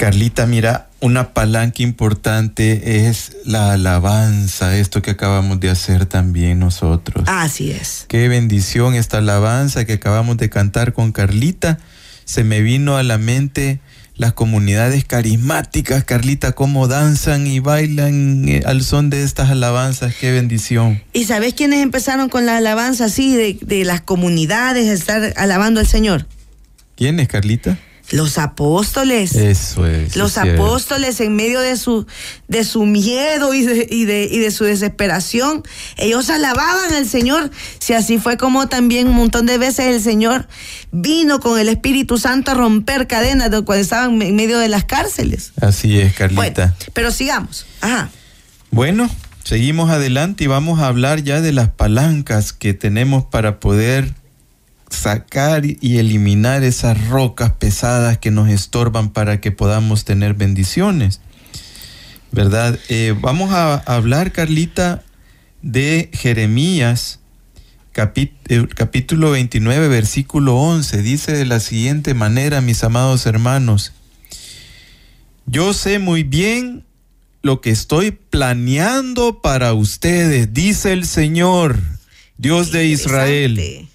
Carlita, 0.00 0.46
mira, 0.46 0.88
una 1.00 1.34
palanca 1.34 1.82
importante 1.82 3.06
es 3.06 3.36
la 3.44 3.74
alabanza, 3.74 4.78
esto 4.78 5.02
que 5.02 5.10
acabamos 5.10 5.60
de 5.60 5.68
hacer 5.68 6.06
también 6.06 6.58
nosotros. 6.58 7.24
Así 7.26 7.70
es. 7.70 8.06
Qué 8.08 8.26
bendición 8.28 8.94
esta 8.94 9.18
alabanza 9.18 9.84
que 9.84 9.92
acabamos 9.92 10.38
de 10.38 10.48
cantar 10.48 10.94
con 10.94 11.12
Carlita. 11.12 11.76
Se 12.24 12.44
me 12.44 12.62
vino 12.62 12.96
a 12.96 13.02
la 13.02 13.18
mente 13.18 13.80
las 14.14 14.32
comunidades 14.32 15.04
carismáticas, 15.04 16.02
Carlita, 16.04 16.52
cómo 16.52 16.88
danzan 16.88 17.46
y 17.46 17.60
bailan 17.60 18.48
eh, 18.48 18.62
al 18.64 18.82
son 18.82 19.10
de 19.10 19.22
estas 19.22 19.50
alabanzas. 19.50 20.14
Qué 20.14 20.32
bendición. 20.32 21.02
¿Y 21.12 21.26
sabes 21.26 21.52
quiénes 21.52 21.82
empezaron 21.82 22.30
con 22.30 22.46
la 22.46 22.56
alabanza 22.56 23.04
así 23.04 23.36
de, 23.36 23.58
de 23.60 23.84
las 23.84 24.00
comunidades, 24.00 24.88
estar 24.88 25.34
alabando 25.36 25.78
al 25.78 25.86
Señor? 25.86 26.26
¿Quiénes, 26.96 27.28
Carlita? 27.28 27.76
Los 28.10 28.38
apóstoles. 28.38 29.34
Eso 29.34 29.86
es. 29.86 30.16
Los 30.16 30.32
cierto. 30.32 30.62
apóstoles 30.62 31.20
en 31.20 31.36
medio 31.36 31.60
de 31.60 31.76
su, 31.76 32.06
de 32.48 32.64
su 32.64 32.84
miedo 32.84 33.54
y 33.54 33.62
de, 33.62 33.86
y, 33.88 34.04
de, 34.04 34.24
y 34.30 34.38
de 34.38 34.50
su 34.50 34.64
desesperación, 34.64 35.62
ellos 35.96 36.28
alababan 36.28 36.92
al 36.92 37.06
Señor. 37.06 37.50
Si 37.78 37.92
así 37.92 38.18
fue 38.18 38.36
como 38.36 38.68
también 38.68 39.08
un 39.08 39.14
montón 39.14 39.46
de 39.46 39.58
veces 39.58 39.86
el 39.94 40.02
Señor 40.02 40.48
vino 40.90 41.40
con 41.40 41.58
el 41.58 41.68
Espíritu 41.68 42.18
Santo 42.18 42.50
a 42.50 42.54
romper 42.54 43.06
cadenas 43.06 43.50
de 43.50 43.62
cuando 43.62 43.82
estaban 43.82 44.20
en 44.20 44.36
medio 44.36 44.58
de 44.58 44.68
las 44.68 44.84
cárceles. 44.84 45.52
Así 45.60 45.98
es, 46.00 46.14
Carlita. 46.14 46.42
Bueno, 46.42 46.74
pero 46.92 47.10
sigamos. 47.12 47.66
Ajá. 47.80 48.10
Bueno, 48.72 49.08
seguimos 49.44 49.90
adelante 49.90 50.44
y 50.44 50.46
vamos 50.46 50.80
a 50.80 50.86
hablar 50.86 51.22
ya 51.22 51.40
de 51.40 51.52
las 51.52 51.68
palancas 51.68 52.52
que 52.52 52.74
tenemos 52.74 53.24
para 53.24 53.60
poder 53.60 54.14
sacar 54.90 55.64
y 55.64 55.98
eliminar 55.98 56.62
esas 56.62 57.08
rocas 57.08 57.52
pesadas 57.52 58.18
que 58.18 58.30
nos 58.30 58.48
estorban 58.48 59.10
para 59.10 59.40
que 59.40 59.50
podamos 59.50 60.04
tener 60.04 60.34
bendiciones. 60.34 61.20
¿Verdad? 62.32 62.78
Eh, 62.88 63.14
vamos 63.18 63.52
a 63.52 63.74
hablar, 63.74 64.32
Carlita, 64.32 65.02
de 65.62 66.10
Jeremías, 66.12 67.20
eh, 67.96 68.66
capítulo 68.74 69.32
29, 69.32 69.88
versículo 69.88 70.56
11. 70.56 71.02
Dice 71.02 71.32
de 71.32 71.44
la 71.44 71.60
siguiente 71.60 72.14
manera, 72.14 72.60
mis 72.60 72.84
amados 72.84 73.26
hermanos, 73.26 73.92
yo 75.46 75.72
sé 75.74 75.98
muy 75.98 76.22
bien 76.22 76.84
lo 77.42 77.60
que 77.60 77.70
estoy 77.70 78.12
planeando 78.12 79.40
para 79.40 79.72
ustedes, 79.72 80.52
dice 80.52 80.92
el 80.92 81.04
Señor, 81.04 81.78
Dios 82.36 82.70
de 82.70 82.86
Israel. 82.86 83.88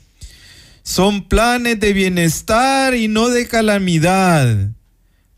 Son 0.86 1.24
planes 1.24 1.80
de 1.80 1.94
bienestar 1.94 2.94
y 2.94 3.08
no 3.08 3.30
de 3.30 3.48
calamidad, 3.48 4.70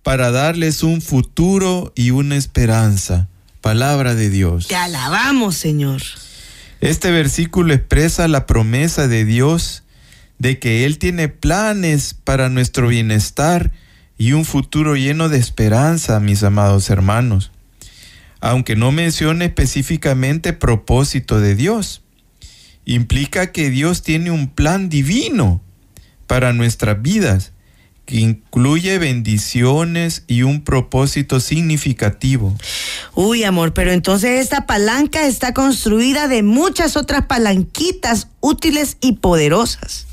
para 0.04 0.30
darles 0.30 0.84
un 0.84 1.02
futuro 1.02 1.94
y 1.96 2.12
una 2.12 2.36
esperanza. 2.36 3.30
Palabra 3.62 4.14
de 4.14 4.30
Dios. 4.30 4.68
Te 4.68 4.76
alabamos, 4.76 5.56
Señor. 5.56 6.02
Este 6.82 7.12
versículo 7.12 7.74
expresa 7.74 8.28
la 8.28 8.46
promesa 8.46 9.08
de 9.08 9.24
Dios 9.24 9.84
de 10.38 10.60
que 10.60 10.86
Él 10.86 11.00
tiene 11.00 11.30
planes 11.30 12.14
para 12.14 12.50
nuestro 12.50 12.90
bienestar 12.90 13.72
y 14.18 14.34
un 14.34 14.44
futuro 14.44 14.98
lleno 14.98 15.30
de 15.30 15.38
esperanza, 15.38 16.20
mis 16.20 16.44
amados 16.44 16.90
hermanos. 16.90 17.52
Aunque 18.42 18.76
no 18.76 18.92
mencione 18.92 19.46
específicamente 19.46 20.52
propósito 20.52 21.40
de 21.40 21.56
Dios, 21.56 22.04
implica 22.88 23.52
que 23.52 23.70
Dios 23.70 24.02
tiene 24.02 24.32
un 24.32 24.48
plan 24.48 24.90
divino 24.90 25.62
para 26.26 26.54
nuestras 26.54 27.02
vidas 27.02 27.52
que 28.06 28.22
incluye 28.22 28.98
bendiciones 29.00 30.24
y 30.28 30.44
un 30.44 30.64
propósito 30.64 31.42
significativo. 31.42 32.56
Uy, 33.14 33.44
amor, 33.44 33.74
pero 33.74 33.92
entonces 33.92 34.40
esta 34.40 34.66
palanca 34.66 35.28
está 35.28 35.54
construida 35.54 36.30
de 36.30 36.42
muchas 36.42 36.96
otras 36.96 37.26
palanquitas 37.26 38.30
útiles 38.40 38.96
y 39.02 39.14
poderosas. 39.18 40.08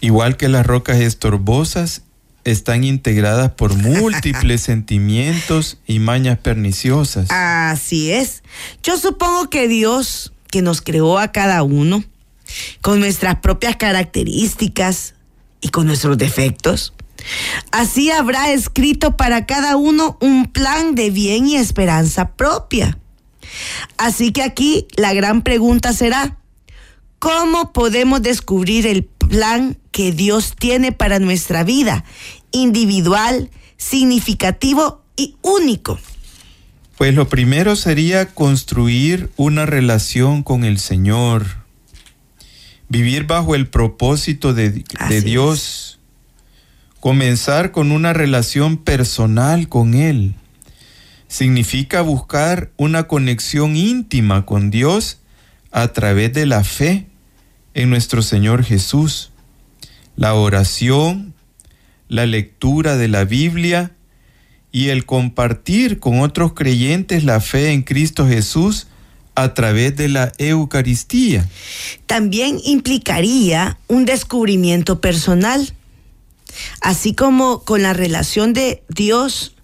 Igual 0.00 0.36
que 0.36 0.48
las 0.48 0.66
rocas 0.66 0.98
estorbosas, 0.98 2.02
están 2.50 2.84
integradas 2.84 3.52
por 3.52 3.74
múltiples 3.76 4.62
sentimientos 4.62 5.78
y 5.86 5.98
mañas 5.98 6.38
perniciosas. 6.38 7.30
Así 7.30 8.10
es. 8.10 8.42
Yo 8.82 8.98
supongo 8.98 9.50
que 9.50 9.68
Dios, 9.68 10.32
que 10.50 10.62
nos 10.62 10.80
creó 10.80 11.18
a 11.18 11.32
cada 11.32 11.62
uno, 11.62 12.04
con 12.80 13.00
nuestras 13.00 13.36
propias 13.40 13.76
características 13.76 15.14
y 15.60 15.68
con 15.68 15.86
nuestros 15.86 16.16
defectos, 16.18 16.94
así 17.70 18.10
habrá 18.10 18.52
escrito 18.52 19.16
para 19.16 19.46
cada 19.46 19.76
uno 19.76 20.16
un 20.20 20.46
plan 20.46 20.94
de 20.94 21.10
bien 21.10 21.46
y 21.46 21.56
esperanza 21.56 22.32
propia. 22.32 22.98
Así 23.96 24.32
que 24.32 24.42
aquí 24.42 24.86
la 24.96 25.12
gran 25.14 25.42
pregunta 25.42 25.92
será, 25.92 26.38
¿cómo 27.18 27.72
podemos 27.72 28.22
descubrir 28.22 28.86
el 28.86 29.04
plan 29.04 29.78
que 29.90 30.12
Dios 30.12 30.54
tiene 30.58 30.92
para 30.92 31.18
nuestra 31.18 31.64
vida, 31.64 32.04
individual, 32.50 33.50
significativo 33.76 35.02
y 35.16 35.36
único? 35.42 35.98
Pues 36.98 37.14
lo 37.14 37.28
primero 37.28 37.76
sería 37.76 38.26
construir 38.26 39.30
una 39.36 39.66
relación 39.66 40.42
con 40.42 40.64
el 40.64 40.80
Señor. 40.80 41.46
vivir 42.88 43.24
bajo 43.24 43.54
el 43.54 43.68
propósito 43.68 44.52
de, 44.52 44.70
de 44.70 44.84
Así 44.98 45.14
es. 45.14 45.24
Dios, 45.24 46.00
comenzar 46.98 47.70
con 47.70 47.92
una 47.92 48.14
relación 48.14 48.78
personal 48.78 49.68
con 49.68 49.94
Él. 49.94 50.34
Significa 51.28 52.00
buscar 52.00 52.72
una 52.76 53.04
conexión 53.04 53.76
íntima 53.76 54.44
con 54.44 54.70
Dios 54.70 55.20
a 55.70 55.88
través 55.88 56.32
de 56.32 56.46
la 56.46 56.64
fe 56.64 57.06
en 57.74 57.90
nuestro 57.90 58.22
Señor 58.22 58.64
Jesús, 58.64 59.30
la 60.16 60.34
oración, 60.34 61.32
la 62.08 62.26
lectura 62.26 62.96
de 62.96 63.06
la 63.06 63.24
Biblia 63.24 63.92
y 64.70 64.88
el 64.88 65.06
compartir 65.06 65.98
con 65.98 66.20
otros 66.20 66.52
creyentes 66.52 67.24
la 67.24 67.40
fe 67.40 67.72
en 67.72 67.82
Cristo 67.82 68.26
Jesús 68.26 68.86
a 69.34 69.54
través 69.54 69.96
de 69.96 70.08
la 70.08 70.32
Eucaristía. 70.38 71.48
También 72.06 72.60
implicaría 72.64 73.78
un 73.86 74.04
descubrimiento 74.04 75.00
personal. 75.00 75.74
Así 76.80 77.14
como 77.14 77.60
con 77.60 77.82
la 77.82 77.92
relación 77.92 78.52
de 78.52 78.82
Dios 78.88 79.54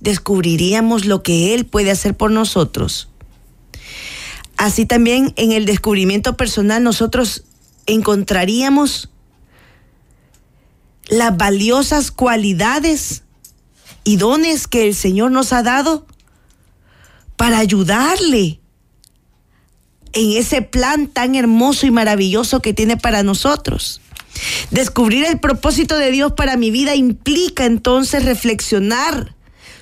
descubriríamos 0.00 1.06
lo 1.06 1.22
que 1.22 1.54
Él 1.54 1.64
puede 1.64 1.90
hacer 1.90 2.14
por 2.14 2.30
nosotros. 2.30 3.08
Así 4.56 4.84
también 4.84 5.32
en 5.36 5.52
el 5.52 5.64
descubrimiento 5.64 6.36
personal 6.36 6.82
nosotros 6.82 7.44
encontraríamos 7.86 9.08
las 11.08 11.36
valiosas 11.36 12.10
cualidades 12.10 13.21
y 14.04 14.16
dones 14.16 14.66
que 14.66 14.86
el 14.86 14.94
Señor 14.94 15.30
nos 15.30 15.52
ha 15.52 15.62
dado 15.62 16.06
para 17.36 17.58
ayudarle 17.58 18.60
en 20.12 20.36
ese 20.36 20.62
plan 20.62 21.08
tan 21.08 21.34
hermoso 21.34 21.86
y 21.86 21.90
maravilloso 21.90 22.60
que 22.60 22.74
tiene 22.74 22.96
para 22.96 23.22
nosotros. 23.22 24.00
Descubrir 24.70 25.24
el 25.24 25.38
propósito 25.38 25.96
de 25.96 26.10
Dios 26.10 26.32
para 26.32 26.56
mi 26.56 26.70
vida 26.70 26.94
implica 26.94 27.64
entonces 27.64 28.24
reflexionar 28.24 29.34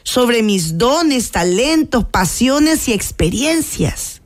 sobre 0.03 0.43
mis 0.43 0.79
dones, 0.79 1.31
talentos, 1.31 2.05
pasiones 2.05 2.89
y 2.89 2.93
experiencias. 2.93 4.23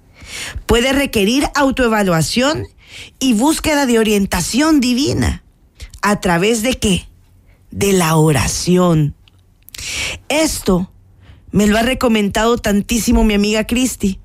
Puede 0.67 0.93
requerir 0.93 1.47
autoevaluación 1.55 2.67
y 3.19 3.35
búsqueda 3.35 3.87
de 3.87 3.99
orientación 3.99 4.81
divina. 4.81 5.43
¿A 6.03 6.21
través 6.21 6.63
de 6.63 6.75
qué? 6.75 7.09
De 7.71 7.93
la 7.93 8.17
oración. 8.17 9.15
Esto 10.29 10.91
me 11.51 11.67
lo 11.67 11.79
ha 11.79 11.83
recomendado 11.83 12.59
tantísimo 12.59 13.25
mi 13.25 13.35
amiga 13.35 13.67
Cristi 13.67 14.19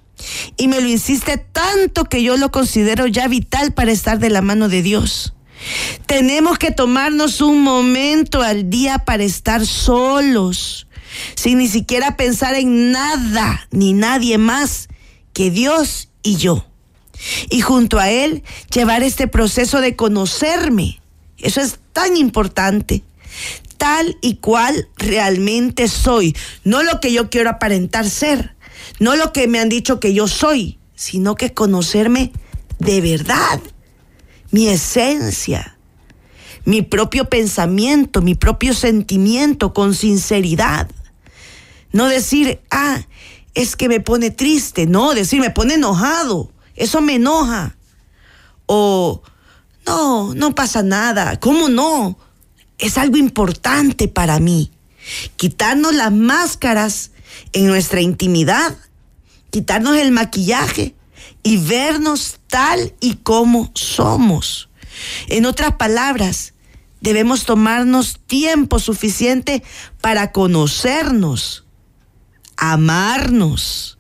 y 0.58 0.67
me 0.67 0.82
lo 0.82 0.88
insiste 0.88 1.38
tanto 1.38 2.06
que 2.06 2.24
yo 2.24 2.38
lo 2.38 2.52
considero 2.52 3.08
ya 3.08 3.28
vital 3.28 3.74
para 3.74 3.91
estar 3.91 4.19
de 4.19 4.30
la 4.30 4.41
mano 4.41 4.69
de 4.69 4.82
Dios. 4.82 5.34
Tenemos 6.06 6.58
que 6.58 6.72
tomarnos 6.72 7.41
un 7.41 7.62
momento 7.62 8.41
al 8.41 8.69
día 8.69 9.00
para 9.00 9.24
estar 9.24 9.65
solos, 9.65 10.88
sin 11.36 11.58
ni 11.58 11.67
siquiera 11.67 12.17
pensar 12.17 12.56
en 12.56 12.91
nada 12.91 13.67
ni 13.72 13.93
nadie 13.93 14.38
más 14.38 14.88
que 15.34 15.52
Dios 15.52 16.10
y 16.24 16.38
yo. 16.38 16.65
Y 17.50 17.62
junto 17.62 18.00
a 18.00 18.10
Él 18.10 18.43
llevar 18.74 19.04
este 19.04 19.28
proceso 19.28 19.82
de 19.82 19.95
conocerme. 19.95 21.02
Eso 21.38 21.60
es 21.62 21.80
tan 21.93 22.15
importante. 22.15 23.04
Tal 23.80 24.18
y 24.22 24.36
cual 24.36 24.89
realmente 24.98 25.88
soy. 25.88 26.36
No 26.65 26.84
lo 26.84 27.00
que 27.00 27.13
yo 27.13 27.30
quiero 27.30 27.50
aparentar 27.50 28.10
ser. 28.10 28.58
No 29.00 29.15
lo 29.15 29.32
que 29.32 29.48
me 29.48 29.60
han 29.60 29.70
dicho 29.70 30.02
que 30.02 30.13
yo 30.13 30.28
soy. 30.28 30.80
Sino 30.96 31.36
que 31.36 31.54
conocerme 31.54 32.34
de 32.78 33.00
verdad. 33.00 33.62
Mi 34.52 34.68
esencia. 34.68 35.78
Mi 36.65 36.82
propio 36.82 37.30
pensamiento. 37.30 38.22
Mi 38.22 38.36
propio 38.36 38.74
sentimiento 38.74 39.74
con 39.74 39.96
sinceridad. 39.96 40.92
No 41.94 42.10
decir, 42.10 42.60
ah, 42.70 43.00
es 43.54 43.78
que 43.78 43.88
me 43.88 44.02
pone 44.02 44.30
triste. 44.30 44.88
No, 44.88 45.13
decir, 45.13 45.39
me 45.39 45.52
pone 45.52 45.76
enojado. 45.76 46.52
Eso 46.76 47.00
me 47.00 47.15
enoja. 47.15 47.78
O, 48.65 49.22
no, 49.86 50.34
no 50.36 50.54
pasa 50.54 50.84
nada. 50.84 51.39
¿Cómo 51.39 51.70
no? 51.70 52.18
Es 52.80 52.98
algo 52.98 53.18
importante 53.18 54.08
para 54.08 54.39
mí. 54.39 54.72
Quitarnos 55.36 55.94
las 55.94 56.12
máscaras 56.12 57.12
en 57.54 57.68
nuestra 57.68 58.02
intimidad, 58.02 58.76
quitarnos 59.50 59.98
el 59.98 60.12
maquillaje 60.12 60.96
y 61.44 61.58
vernos 61.58 62.39
tal 62.48 62.94
y 63.00 63.15
como 63.15 63.72
somos. 63.76 64.70
En 65.28 65.46
otras 65.46 65.76
palabras, 65.76 66.54
debemos 67.02 67.46
tomarnos 67.46 68.20
tiempo 68.28 68.80
suficiente 68.80 69.63
para 70.02 70.32
conocernos, 70.32 71.65
amarnos, 72.58 73.98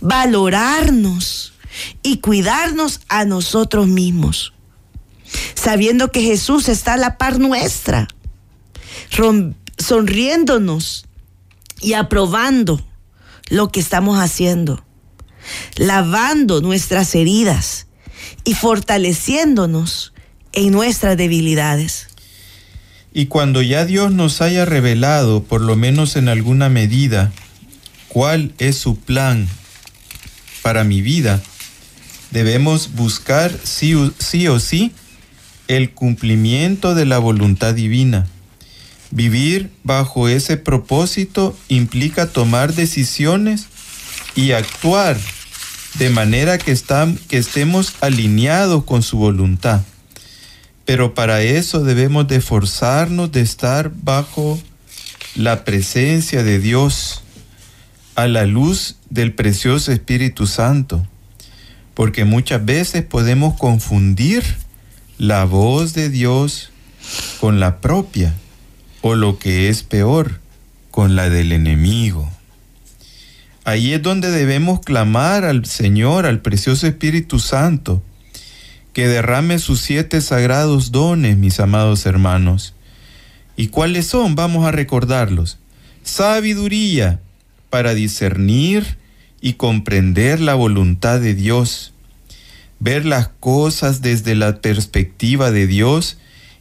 valorarnos 0.00 1.54
y 2.02 2.18
cuidarnos 2.18 3.00
a 3.08 3.24
nosotros 3.24 3.86
mismos, 3.86 4.52
sabiendo 5.54 6.10
que 6.10 6.22
Jesús 6.22 6.68
está 6.68 6.94
a 6.94 6.98
la 6.98 7.18
par 7.18 7.38
nuestra, 7.38 8.08
sonriéndonos 9.78 11.06
y 11.80 11.94
aprobando 11.94 12.80
lo 13.48 13.70
que 13.70 13.80
estamos 13.80 14.18
haciendo, 14.18 14.84
lavando 15.76 16.60
nuestras 16.60 17.14
heridas 17.14 17.86
y 18.44 18.54
fortaleciéndonos 18.54 20.12
en 20.52 20.72
nuestras 20.72 21.16
debilidades. 21.16 22.08
Y 23.12 23.26
cuando 23.26 23.60
ya 23.60 23.84
Dios 23.84 24.12
nos 24.12 24.40
haya 24.40 24.64
revelado, 24.64 25.42
por 25.42 25.60
lo 25.60 25.74
menos 25.74 26.16
en 26.16 26.28
alguna 26.28 26.68
medida, 26.68 27.32
cuál 28.08 28.52
es 28.58 28.76
su 28.76 28.96
plan 28.96 29.48
para 30.62 30.84
mi 30.84 31.02
vida, 31.02 31.42
debemos 32.30 32.92
buscar 32.94 33.52
sí 33.64 33.94
o, 33.94 34.60
sí 34.60 34.92
el 35.66 35.90
cumplimiento 35.92 36.94
de 36.94 37.04
la 37.04 37.18
voluntad 37.18 37.74
divina. 37.74 38.26
Vivir 39.10 39.70
bajo 39.82 40.28
ese 40.28 40.56
propósito 40.56 41.56
implica 41.68 42.28
tomar 42.28 42.74
decisiones 42.74 43.66
y 44.34 44.52
actuar 44.52 45.18
de 45.98 46.10
manera 46.10 46.58
que, 46.58 46.76
que 47.28 47.38
estemos 47.38 47.94
alineados 48.00 48.84
con 48.84 49.02
su 49.02 49.18
voluntad. 49.18 49.82
Pero 50.84 51.14
para 51.14 51.42
eso 51.42 51.82
debemos 51.82 52.28
de 52.28 52.40
forzarnos 52.40 53.32
de 53.32 53.40
estar 53.40 53.90
bajo 54.02 54.60
la 55.34 55.64
presencia 55.64 56.42
de 56.42 56.58
Dios 56.58 57.22
a 58.14 58.26
la 58.26 58.46
luz 58.46 58.96
del 59.08 59.32
precioso 59.34 59.92
Espíritu 59.92 60.46
Santo 60.46 61.06
porque 62.00 62.24
muchas 62.24 62.64
veces 62.64 63.04
podemos 63.04 63.58
confundir 63.58 64.42
la 65.18 65.44
voz 65.44 65.92
de 65.92 66.08
Dios 66.08 66.70
con 67.40 67.60
la 67.60 67.82
propia, 67.82 68.34
o 69.02 69.14
lo 69.14 69.38
que 69.38 69.68
es 69.68 69.82
peor, 69.82 70.40
con 70.90 71.16
la 71.16 71.30
del 71.30 71.52
enemigo. 71.52 72.30
Ahí 73.64 73.92
es 73.92 74.02
donde 74.02 74.30
debemos 74.30 74.80
clamar 74.80 75.44
al 75.44 75.64
Señor, 75.64 76.26
al 76.26 76.40
precioso 76.40 76.86
Espíritu 76.86 77.38
Santo, 77.38 78.02
que 78.92 79.06
derrame 79.06 79.58
sus 79.58 79.80
siete 79.80 80.20
sagrados 80.20 80.90
dones, 80.90 81.36
mis 81.36 81.60
amados 81.60 82.06
hermanos. 82.06 82.74
¿Y 83.56 83.68
cuáles 83.68 84.06
son? 84.06 84.34
Vamos 84.34 84.66
a 84.66 84.72
recordarlos. 84.72 85.58
Sabiduría 86.02 87.20
para 87.68 87.94
discernir 87.94 88.98
y 89.40 89.54
comprender 89.54 90.40
la 90.40 90.54
voluntad 90.54 91.20
de 91.20 91.34
Dios, 91.34 91.92
ver 92.78 93.04
las 93.04 93.28
cosas 93.28 94.02
desde 94.02 94.34
la 94.34 94.60
perspectiva 94.60 95.50
de 95.50 95.66
Dios 95.66 96.18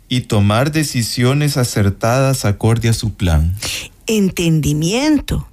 y 0.10 0.22
tomar 0.22 0.72
decisiones 0.72 1.56
acertadas 1.56 2.44
acorde 2.44 2.90
a 2.90 2.94
su 2.94 3.14
plan. 3.14 3.56
Entendimiento 4.08 5.48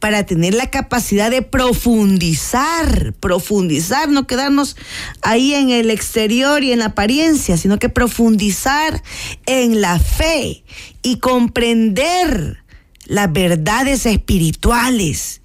para 0.00 0.26
tener 0.26 0.54
la 0.54 0.68
capacidad 0.68 1.30
de 1.30 1.42
profundizar, 1.42 3.12
profundizar, 3.20 4.08
no 4.08 4.26
quedarnos 4.26 4.76
ahí 5.20 5.54
en 5.54 5.70
el 5.70 5.90
exterior 5.90 6.64
y 6.64 6.72
en 6.72 6.82
apariencia, 6.82 7.56
sino 7.56 7.78
que 7.78 7.88
profundizar 7.88 9.00
en 9.46 9.80
la 9.80 10.00
fe 10.00 10.64
y 11.02 11.18
comprender 11.18 12.64
las 13.06 13.32
verdades 13.32 14.06
espirituales 14.06 15.41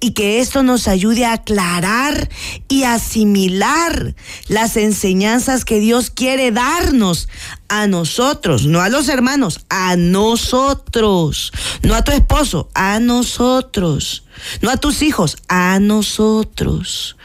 y 0.00 0.12
que 0.12 0.40
esto 0.40 0.62
nos 0.62 0.88
ayude 0.88 1.24
a 1.24 1.34
aclarar 1.34 2.28
y 2.68 2.84
asimilar 2.84 4.14
las 4.48 4.76
enseñanzas 4.76 5.64
que 5.64 5.80
Dios 5.80 6.10
quiere 6.10 6.52
darnos 6.52 7.28
a 7.68 7.86
nosotros, 7.86 8.66
no 8.66 8.80
a 8.80 8.88
los 8.88 9.08
hermanos, 9.08 9.64
a 9.68 9.96
nosotros, 9.96 11.52
no 11.82 11.94
a 11.94 12.02
tu 12.02 12.12
esposo, 12.12 12.68
a 12.74 13.00
nosotros, 13.00 14.24
no 14.60 14.70
a 14.70 14.76
tus 14.76 15.02
hijos, 15.02 15.36
a 15.48 15.78
nosotros, 15.80 17.16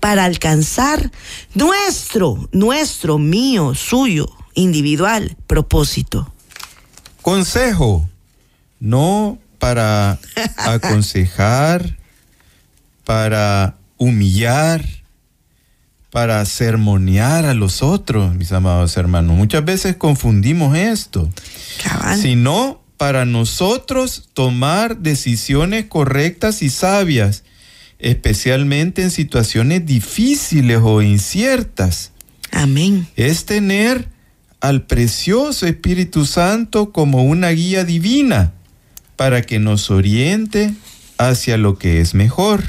para 0.00 0.24
alcanzar 0.24 1.10
nuestro, 1.54 2.48
nuestro, 2.52 3.18
mío, 3.18 3.74
suyo, 3.74 4.28
individual 4.54 5.36
propósito. 5.46 6.32
Consejo, 7.22 8.08
no 8.80 9.38
para 9.64 10.18
aconsejar, 10.58 11.96
para 13.02 13.78
humillar, 13.96 14.84
para 16.10 16.44
sermonear 16.44 17.46
a 17.46 17.54
los 17.54 17.82
otros, 17.82 18.34
mis 18.34 18.52
amados 18.52 18.94
hermanos. 18.98 19.38
Muchas 19.38 19.64
veces 19.64 19.96
confundimos 19.96 20.76
esto, 20.76 21.30
Cabal. 21.82 22.20
sino 22.20 22.82
para 22.98 23.24
nosotros 23.24 24.28
tomar 24.34 24.98
decisiones 24.98 25.86
correctas 25.86 26.60
y 26.60 26.68
sabias, 26.68 27.44
especialmente 27.98 29.00
en 29.00 29.10
situaciones 29.10 29.86
difíciles 29.86 30.80
o 30.82 31.00
inciertas. 31.00 32.12
Amén. 32.50 33.06
Es 33.16 33.46
tener 33.46 34.10
al 34.60 34.82
precioso 34.82 35.66
Espíritu 35.66 36.26
Santo 36.26 36.92
como 36.92 37.24
una 37.24 37.48
guía 37.48 37.84
divina 37.84 38.52
para 39.16 39.42
que 39.42 39.58
nos 39.58 39.90
oriente 39.90 40.74
hacia 41.18 41.56
lo 41.56 41.78
que 41.78 42.00
es 42.00 42.14
mejor. 42.14 42.64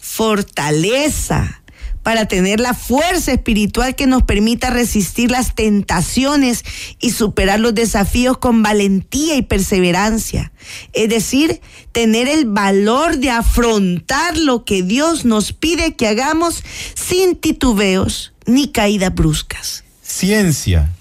Fortaleza 0.00 1.62
para 2.06 2.26
tener 2.26 2.60
la 2.60 2.72
fuerza 2.72 3.32
espiritual 3.32 3.96
que 3.96 4.06
nos 4.06 4.22
permita 4.22 4.70
resistir 4.70 5.32
las 5.32 5.56
tentaciones 5.56 6.62
y 7.00 7.10
superar 7.10 7.58
los 7.58 7.74
desafíos 7.74 8.38
con 8.38 8.62
valentía 8.62 9.34
y 9.34 9.42
perseverancia. 9.42 10.52
Es 10.92 11.08
decir, 11.08 11.60
tener 11.90 12.28
el 12.28 12.44
valor 12.44 13.18
de 13.18 13.30
afrontar 13.30 14.36
lo 14.36 14.64
que 14.64 14.84
Dios 14.84 15.24
nos 15.24 15.52
pide 15.52 15.96
que 15.96 16.06
hagamos 16.06 16.62
sin 16.94 17.34
titubeos 17.34 18.32
ni 18.46 18.68
caídas 18.68 19.12
bruscas. 19.12 19.82
Ciencia, 20.00 20.92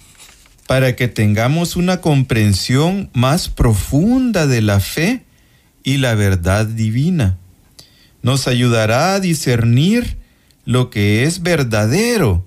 para 0.68 0.96
que 0.96 1.08
tengamos 1.08 1.76
una 1.76 2.02
comprensión 2.02 3.10
más 3.14 3.50
profunda 3.50 4.48
de 4.48 4.62
la 4.62 4.80
fe 4.80 5.24
y 5.84 5.98
la 5.98 6.16
verdad 6.16 6.66
divina. 6.66 7.38
Nos 8.22 8.48
ayudará 8.48 9.14
a 9.14 9.20
discernir 9.20 10.18
lo 10.66 10.90
que 10.90 11.24
es 11.24 11.44
verdadero 11.44 12.44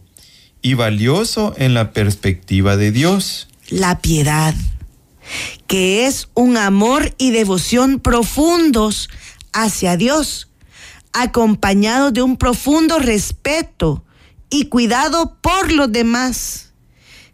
y 0.60 0.74
valioso 0.74 1.54
en 1.56 1.74
la 1.74 1.92
perspectiva 1.92 2.76
de 2.76 2.90
Dios. 2.90 3.48
La 3.70 4.00
piedad, 4.00 4.54
que 5.68 6.06
es 6.06 6.28
un 6.34 6.56
amor 6.56 7.14
y 7.18 7.30
devoción 7.30 8.00
profundos 8.00 9.08
hacia 9.52 9.96
Dios, 9.96 10.48
acompañados 11.12 12.12
de 12.12 12.22
un 12.22 12.36
profundo 12.36 12.98
respeto 12.98 14.04
y 14.50 14.66
cuidado 14.66 15.36
por 15.40 15.72
los 15.72 15.92
demás. 15.92 16.67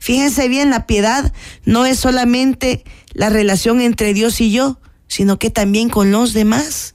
Fíjense 0.05 0.49
bien, 0.49 0.69
la 0.69 0.87
piedad 0.87 1.33
no 1.64 1.87
es 1.87 1.99
solamente 1.99 2.85
la 3.14 3.31
relación 3.31 3.81
entre 3.81 4.12
Dios 4.12 4.38
y 4.43 4.53
yo, 4.53 4.79
sino 5.09 5.38
que 5.38 5.49
también 5.49 5.88
con 5.88 6.12
los 6.12 6.35
demás. 6.35 6.95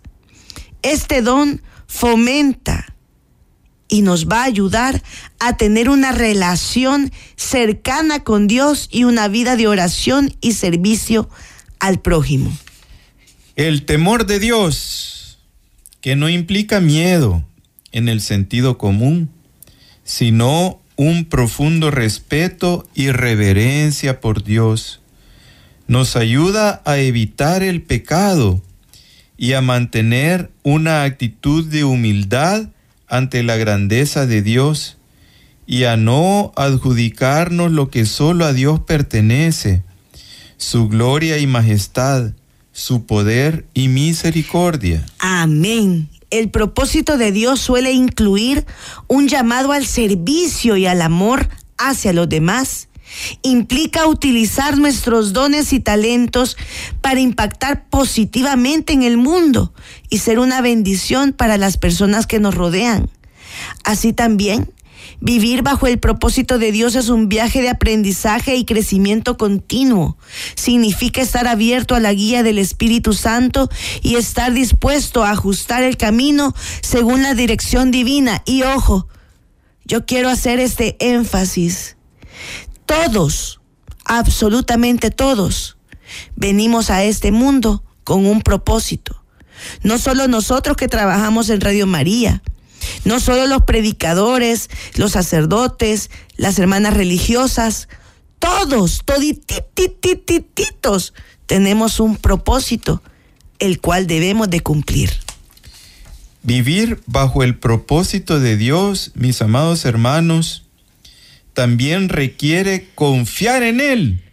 Este 0.83 1.23
don 1.23 1.63
fomenta 1.87 2.93
y 3.87 4.03
nos 4.03 4.27
va 4.27 4.41
a 4.41 4.43
ayudar 4.43 5.01
a 5.39 5.57
tener 5.57 5.89
una 5.89 6.11
relación 6.11 7.11
cercana 7.35 8.23
con 8.23 8.45
Dios 8.45 8.87
y 8.91 9.05
una 9.05 9.27
vida 9.27 9.55
de 9.55 9.65
oración 9.65 10.35
y 10.39 10.53
servicio 10.53 11.31
al 11.79 12.01
prójimo. 12.01 12.55
El 13.55 13.85
temor 13.85 14.27
de 14.27 14.37
Dios, 14.37 15.39
que 15.99 16.15
no 16.15 16.29
implica 16.29 16.79
miedo 16.79 17.43
en 17.91 18.07
el 18.07 18.21
sentido 18.21 18.77
común, 18.77 19.31
sino 20.03 20.79
un 20.99 21.23
profundo 21.23 21.91
respeto 21.91 22.85
y 22.93 23.11
reverencia 23.11 24.19
por 24.19 24.43
Dios, 24.43 24.99
nos 25.87 26.17
ayuda 26.17 26.81
a 26.83 26.97
evitar 26.97 27.63
el 27.63 27.81
pecado 27.81 28.61
y 29.37 29.53
a 29.53 29.61
mantener 29.61 30.51
una 30.61 31.03
actitud 31.03 31.63
de 31.63 31.85
humildad 31.85 32.67
ante 33.07 33.43
la 33.43 33.55
grandeza 33.55 34.25
de 34.25 34.41
Dios 34.41 34.97
y 35.65 35.85
a 35.85 35.95
no 35.95 36.51
adjudicarnos 36.57 37.71
lo 37.71 37.89
que 37.89 38.05
solo 38.05 38.43
a 38.43 38.51
Dios 38.51 38.81
pertenece, 38.81 39.83
su 40.57 40.89
gloria 40.89 41.37
y 41.37 41.47
majestad, 41.47 42.33
su 42.73 43.05
poder 43.05 43.65
y 43.73 43.87
misericordia. 43.87 45.05
Amén. 45.19 46.09
El 46.29 46.49
propósito 46.49 47.17
de 47.17 47.31
Dios 47.31 47.59
suele 47.59 47.91
incluir 47.91 48.65
un 49.07 49.27
llamado 49.27 49.71
al 49.71 49.85
servicio 49.85 50.77
y 50.77 50.85
al 50.85 51.01
amor 51.01 51.49
hacia 51.77 52.13
los 52.13 52.29
demás. 52.29 52.87
Implica 53.41 54.05
utilizar 54.05 54.77
nuestros 54.77 55.33
dones 55.33 55.73
y 55.73 55.79
talentos 55.79 56.57
para 57.01 57.19
impactar 57.19 57.89
positivamente 57.89 58.93
en 58.93 59.01
el 59.01 59.17
mundo 59.17 59.73
y 60.09 60.19
ser 60.19 60.37
una 60.37 60.61
bendición 60.61 61.33
para 61.33 61.57
las 61.57 61.77
personas 61.77 62.27
que 62.27 62.39
nos 62.39 62.53
rodean. 62.53 63.09
Así 63.83 64.13
también, 64.13 64.71
Vivir 65.21 65.63
bajo 65.63 65.87
el 65.87 65.99
propósito 65.99 66.59
de 66.59 66.71
Dios 66.71 66.95
es 66.95 67.09
un 67.09 67.27
viaje 67.27 67.61
de 67.61 67.69
aprendizaje 67.69 68.55
y 68.55 68.65
crecimiento 68.65 69.37
continuo. 69.37 70.17
Significa 70.55 71.21
estar 71.21 71.47
abierto 71.47 71.95
a 71.95 71.99
la 71.99 72.13
guía 72.13 72.43
del 72.43 72.57
Espíritu 72.57 73.13
Santo 73.13 73.69
y 74.01 74.15
estar 74.15 74.53
dispuesto 74.53 75.23
a 75.23 75.31
ajustar 75.31 75.83
el 75.83 75.97
camino 75.97 76.53
según 76.81 77.23
la 77.23 77.33
dirección 77.33 77.91
divina. 77.91 78.41
Y 78.45 78.63
ojo, 78.63 79.07
yo 79.85 80.05
quiero 80.05 80.29
hacer 80.29 80.59
este 80.59 80.95
énfasis. 80.99 81.97
Todos, 82.85 83.59
absolutamente 84.05 85.11
todos, 85.11 85.77
venimos 86.35 86.89
a 86.89 87.03
este 87.03 87.31
mundo 87.31 87.83
con 88.03 88.25
un 88.25 88.41
propósito. 88.41 89.23
No 89.83 89.97
solo 89.97 90.27
nosotros 90.27 90.77
que 90.77 90.87
trabajamos 90.87 91.49
en 91.49 91.61
Radio 91.61 91.85
María, 91.85 92.41
no 93.05 93.19
solo 93.19 93.47
los 93.47 93.63
predicadores, 93.63 94.69
los 94.95 95.13
sacerdotes, 95.13 96.11
las 96.37 96.59
hermanas 96.59 96.93
religiosas, 96.93 97.87
todos, 98.39 99.01
toditititititos, 99.05 101.13
tenemos 101.45 101.99
un 101.99 102.15
propósito, 102.15 103.03
el 103.59 103.81
cual 103.81 104.07
debemos 104.07 104.49
de 104.49 104.61
cumplir. 104.61 105.11
Vivir 106.41 107.01
bajo 107.05 107.43
el 107.43 107.57
propósito 107.57 108.39
de 108.39 108.55
Dios, 108.55 109.11
mis 109.15 109.41
amados 109.41 109.83
hermanos, 109.83 110.63
también 111.53 112.07
requiere 112.07 112.87
confiar 112.95 113.63
en 113.63 113.81
Él 113.81 114.23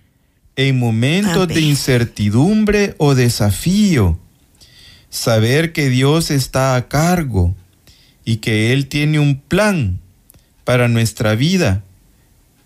en 0.57 0.79
momentos 0.79 1.45
Amén. 1.45 1.55
de 1.55 1.61
incertidumbre 1.61 2.95
o 2.99 3.15
desafío. 3.15 4.19
Saber 5.11 5.73
que 5.73 5.89
Dios 5.89 6.31
está 6.31 6.77
a 6.77 6.89
cargo 6.89 7.55
y 8.27 8.39
que 8.39 8.75
Él 8.75 8.89
tiene 8.89 9.19
un 9.19 9.41
plan 9.41 9.99
para 10.65 10.89
nuestra 10.89 11.35
vida 11.35 11.83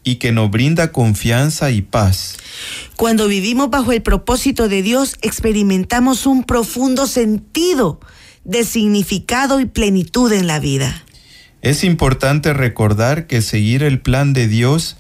y 0.03 0.17
que 0.17 0.33
nos 0.33 0.51
brinda 0.51 0.91
confianza 0.91 1.71
y 1.71 1.83
paz. 1.83 2.39
Cuando 2.97 3.29
vivimos 3.29 3.71
bajo 3.71 3.93
el 3.93 4.03
propósito 4.03 4.69
de 4.69 4.83
Dios, 4.83 5.17
experimentamos 5.21 6.27
un 6.27 6.43
profundo 6.43 7.07
sentido 7.07 8.01
de 8.45 8.65
significado 8.65 9.61
y 9.61 9.67
plenitud 9.67 10.33
en 10.33 10.47
la 10.47 10.59
vida. 10.59 11.05
Es 11.61 11.85
importante 11.85 12.55
recordar 12.55 13.27
que 13.27 13.43
seguir 13.43 13.83
el 13.83 14.01
plan 14.01 14.33
de 14.33 14.49
Dios 14.49 14.97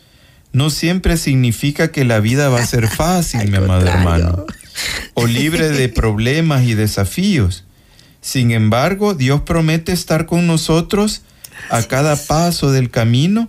no 0.53 0.69
siempre 0.69 1.17
significa 1.17 1.91
que 1.91 2.05
la 2.05 2.21
vida 2.21 2.51
va 2.51 2.61
a 2.61 2.67
ser 2.67 2.87
fácil, 2.97 3.51
mi 3.51 3.57
amado 3.57 3.87
hermano, 3.87 4.45
o 5.15 5.27
libre 5.27 5.71
de 5.71 5.89
problemas 6.03 6.65
y 6.65 6.75
desafíos. 6.75 7.65
Sin 8.21 8.51
embargo, 8.51 9.15
Dios 9.15 9.43
promete 9.43 9.93
estar 9.93 10.27
con 10.27 10.47
nosotros 10.47 11.23
a 11.71 11.83
cada 11.85 12.17
paso 12.17 12.71
del 12.71 12.91
camino 12.91 13.49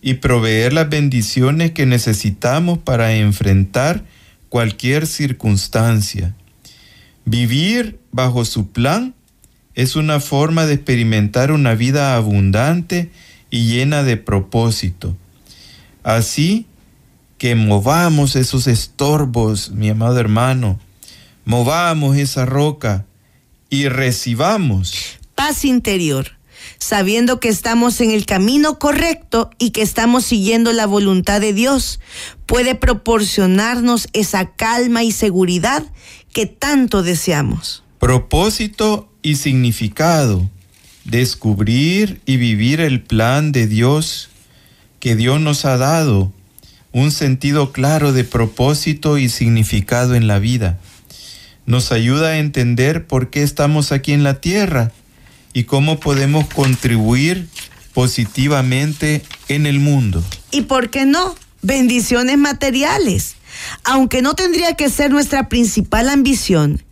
y 0.00 0.14
proveer 0.14 0.72
las 0.72 0.88
bendiciones 0.88 1.72
que 1.72 1.86
necesitamos 1.86 2.78
para 2.78 3.14
enfrentar 3.14 4.04
cualquier 4.48 5.06
circunstancia. 5.06 6.34
Vivir 7.24 7.98
bajo 8.10 8.44
su 8.44 8.70
plan 8.70 9.14
es 9.74 9.96
una 9.96 10.20
forma 10.20 10.66
de 10.66 10.74
experimentar 10.74 11.52
una 11.52 11.74
vida 11.74 12.16
abundante 12.16 13.10
y 13.50 13.66
llena 13.68 14.02
de 14.02 14.16
propósito. 14.16 15.16
Así 16.02 16.66
que 17.36 17.54
movamos 17.54 18.34
esos 18.34 18.66
estorbos, 18.66 19.70
mi 19.70 19.90
amado 19.90 20.18
hermano, 20.18 20.80
movamos 21.44 22.16
esa 22.16 22.46
roca 22.46 23.04
y 23.70 23.88
recibamos 23.88 25.18
paz 25.38 25.64
interior, 25.64 26.32
sabiendo 26.80 27.38
que 27.38 27.48
estamos 27.48 28.00
en 28.00 28.10
el 28.10 28.26
camino 28.26 28.80
correcto 28.80 29.50
y 29.56 29.70
que 29.70 29.82
estamos 29.82 30.24
siguiendo 30.24 30.72
la 30.72 30.84
voluntad 30.84 31.40
de 31.40 31.52
Dios, 31.52 32.00
puede 32.44 32.74
proporcionarnos 32.74 34.08
esa 34.14 34.50
calma 34.56 35.04
y 35.04 35.12
seguridad 35.12 35.84
que 36.32 36.46
tanto 36.46 37.04
deseamos. 37.04 37.84
propósito 38.00 39.08
y 39.22 39.36
significado, 39.36 40.50
descubrir 41.04 42.20
y 42.26 42.36
vivir 42.36 42.80
el 42.80 43.00
plan 43.00 43.52
de 43.52 43.68
Dios 43.68 44.28
que 44.98 45.14
Dios 45.14 45.40
nos 45.40 45.64
ha 45.64 45.76
dado, 45.76 46.32
un 46.90 47.12
sentido 47.12 47.70
claro 47.70 48.12
de 48.12 48.24
propósito 48.24 49.18
y 49.18 49.28
significado 49.28 50.16
en 50.16 50.26
la 50.26 50.40
vida. 50.40 50.80
Nos 51.68 51.92
ayuda 51.92 52.28
a 52.28 52.38
entender 52.38 53.06
por 53.06 53.28
qué 53.28 53.42
estamos 53.42 53.92
aquí 53.92 54.14
en 54.14 54.22
la 54.22 54.40
tierra 54.40 54.90
y 55.52 55.64
cómo 55.64 56.00
podemos 56.00 56.48
contribuir 56.48 57.46
positivamente 57.92 59.22
en 59.48 59.66
el 59.66 59.78
mundo. 59.78 60.24
¿Y 60.50 60.62
por 60.62 60.88
qué 60.88 61.04
no? 61.04 61.34
Bendiciones 61.60 62.38
materiales. 62.38 63.36
Aunque 63.84 64.22
no 64.22 64.34
tendría 64.34 64.76
que 64.76 64.88
ser 64.88 65.10
nuestra 65.10 65.50
principal 65.50 66.08
ambición, 66.08 66.82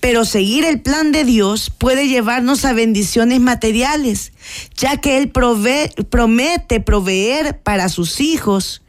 pero 0.00 0.24
seguir 0.24 0.64
el 0.64 0.80
plan 0.80 1.12
de 1.12 1.24
Dios 1.24 1.70
puede 1.76 2.08
llevarnos 2.08 2.64
a 2.64 2.72
bendiciones 2.72 3.40
materiales, 3.40 4.32
ya 4.78 4.96
que 4.96 5.18
Él 5.18 5.30
promete 5.30 6.80
proveer 6.80 7.60
para 7.60 7.90
sus 7.90 8.20
hijos. 8.20 8.80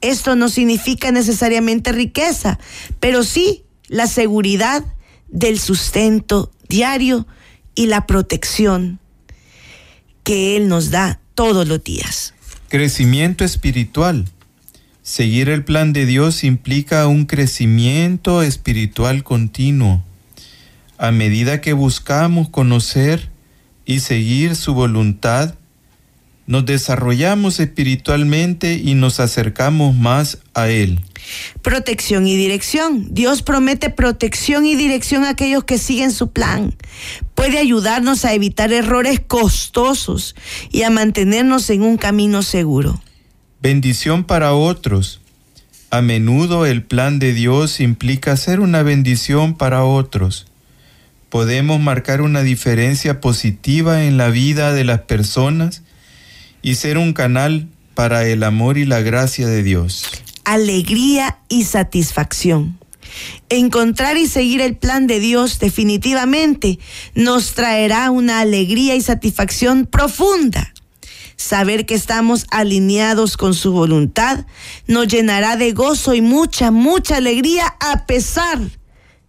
Esto 0.00 0.36
no 0.36 0.48
significa 0.48 1.12
necesariamente 1.12 1.92
riqueza, 1.92 2.58
pero 2.98 3.24
sí 3.24 3.64
la 3.90 4.06
seguridad 4.06 4.84
del 5.28 5.58
sustento 5.58 6.52
diario 6.68 7.26
y 7.74 7.86
la 7.86 8.06
protección 8.06 9.00
que 10.22 10.56
Él 10.56 10.68
nos 10.68 10.90
da 10.90 11.20
todos 11.34 11.66
los 11.66 11.82
días. 11.82 12.32
Crecimiento 12.68 13.44
espiritual. 13.44 14.26
Seguir 15.02 15.48
el 15.48 15.64
plan 15.64 15.92
de 15.92 16.06
Dios 16.06 16.44
implica 16.44 17.08
un 17.08 17.26
crecimiento 17.26 18.42
espiritual 18.42 19.24
continuo. 19.24 20.04
A 20.96 21.10
medida 21.10 21.60
que 21.60 21.72
buscamos 21.72 22.48
conocer 22.48 23.28
y 23.86 24.00
seguir 24.00 24.54
su 24.54 24.72
voluntad, 24.72 25.56
nos 26.50 26.66
desarrollamos 26.66 27.60
espiritualmente 27.60 28.74
y 28.74 28.94
nos 28.94 29.20
acercamos 29.20 29.94
más 29.94 30.38
a 30.52 30.68
Él. 30.68 30.98
Protección 31.62 32.26
y 32.26 32.34
dirección. 32.34 33.06
Dios 33.14 33.42
promete 33.42 33.88
protección 33.88 34.66
y 34.66 34.74
dirección 34.74 35.22
a 35.22 35.28
aquellos 35.28 35.62
que 35.62 35.78
siguen 35.78 36.10
su 36.10 36.32
plan. 36.32 36.74
Puede 37.36 37.58
ayudarnos 37.58 38.24
a 38.24 38.34
evitar 38.34 38.72
errores 38.72 39.20
costosos 39.24 40.34
y 40.72 40.82
a 40.82 40.90
mantenernos 40.90 41.70
en 41.70 41.82
un 41.82 41.96
camino 41.96 42.42
seguro. 42.42 43.00
Bendición 43.62 44.24
para 44.24 44.52
otros. 44.52 45.20
A 45.90 46.02
menudo 46.02 46.66
el 46.66 46.82
plan 46.82 47.20
de 47.20 47.32
Dios 47.32 47.78
implica 47.78 48.36
ser 48.36 48.58
una 48.58 48.82
bendición 48.82 49.54
para 49.54 49.84
otros. 49.84 50.48
Podemos 51.28 51.78
marcar 51.78 52.22
una 52.22 52.42
diferencia 52.42 53.20
positiva 53.20 54.02
en 54.02 54.16
la 54.16 54.30
vida 54.30 54.72
de 54.72 54.82
las 54.82 55.02
personas 55.02 55.84
y 56.62 56.74
ser 56.74 56.98
un 56.98 57.12
canal 57.12 57.68
para 57.94 58.26
el 58.26 58.42
amor 58.42 58.78
y 58.78 58.84
la 58.84 59.00
gracia 59.00 59.46
de 59.46 59.62
Dios. 59.62 60.10
Alegría 60.44 61.38
y 61.48 61.64
satisfacción. 61.64 62.78
Encontrar 63.48 64.16
y 64.16 64.26
seguir 64.26 64.60
el 64.60 64.76
plan 64.76 65.06
de 65.06 65.20
Dios 65.20 65.58
definitivamente 65.58 66.78
nos 67.14 67.54
traerá 67.54 68.10
una 68.10 68.40
alegría 68.40 68.94
y 68.94 69.00
satisfacción 69.00 69.86
profunda. 69.86 70.72
Saber 71.36 71.86
que 71.86 71.94
estamos 71.94 72.46
alineados 72.50 73.36
con 73.36 73.54
su 73.54 73.72
voluntad 73.72 74.46
nos 74.86 75.08
llenará 75.08 75.56
de 75.56 75.72
gozo 75.72 76.14
y 76.14 76.20
mucha, 76.20 76.70
mucha 76.70 77.16
alegría 77.16 77.74
a 77.80 78.06
pesar 78.06 78.60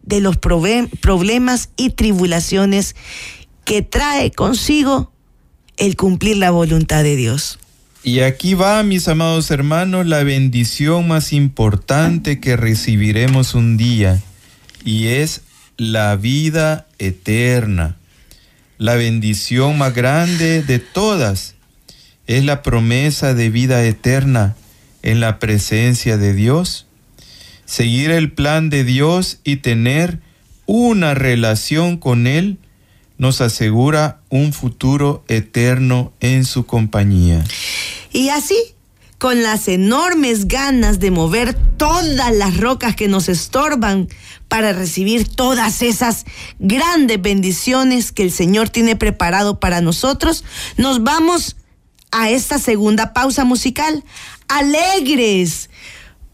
de 0.03 0.19
los 0.19 0.37
problemas 0.37 1.69
y 1.77 1.91
tribulaciones 1.91 2.95
que 3.63 3.81
trae 3.81 4.31
consigo 4.31 5.10
el 5.81 5.95
cumplir 5.95 6.37
la 6.37 6.51
voluntad 6.51 7.01
de 7.01 7.15
Dios. 7.15 7.57
Y 8.03 8.19
aquí 8.19 8.53
va, 8.53 8.83
mis 8.83 9.07
amados 9.07 9.49
hermanos, 9.49 10.05
la 10.05 10.21
bendición 10.23 11.07
más 11.07 11.33
importante 11.33 12.39
que 12.39 12.55
recibiremos 12.55 13.55
un 13.55 13.77
día, 13.77 14.21
y 14.85 15.07
es 15.07 15.41
la 15.77 16.15
vida 16.17 16.85
eterna. 16.99 17.97
La 18.77 18.93
bendición 18.93 19.79
más 19.79 19.95
grande 19.95 20.61
de 20.61 20.77
todas 20.77 21.55
es 22.27 22.45
la 22.45 22.61
promesa 22.61 23.33
de 23.33 23.49
vida 23.49 23.83
eterna 23.83 24.55
en 25.01 25.19
la 25.19 25.39
presencia 25.39 26.17
de 26.17 26.35
Dios. 26.35 26.85
Seguir 27.65 28.11
el 28.11 28.31
plan 28.31 28.69
de 28.69 28.83
Dios 28.83 29.39
y 29.43 29.55
tener 29.57 30.19
una 30.67 31.15
relación 31.15 31.97
con 31.97 32.27
Él 32.27 32.59
nos 33.21 33.39
asegura 33.39 34.19
un 34.29 34.51
futuro 34.51 35.23
eterno 35.27 36.11
en 36.21 36.43
su 36.43 36.65
compañía. 36.65 37.43
Y 38.11 38.29
así, 38.29 38.57
con 39.19 39.43
las 39.43 39.67
enormes 39.67 40.47
ganas 40.47 40.99
de 40.99 41.11
mover 41.11 41.53
todas 41.53 42.35
las 42.35 42.57
rocas 42.57 42.95
que 42.95 43.07
nos 43.07 43.29
estorban 43.29 44.09
para 44.47 44.73
recibir 44.73 45.27
todas 45.27 45.83
esas 45.83 46.25
grandes 46.57 47.21
bendiciones 47.21 48.11
que 48.11 48.23
el 48.23 48.31
Señor 48.31 48.69
tiene 48.69 48.95
preparado 48.95 49.59
para 49.59 49.81
nosotros, 49.81 50.43
nos 50.77 51.03
vamos 51.03 51.57
a 52.09 52.31
esta 52.31 52.57
segunda 52.57 53.13
pausa 53.13 53.45
musical, 53.45 54.03
alegres, 54.47 55.69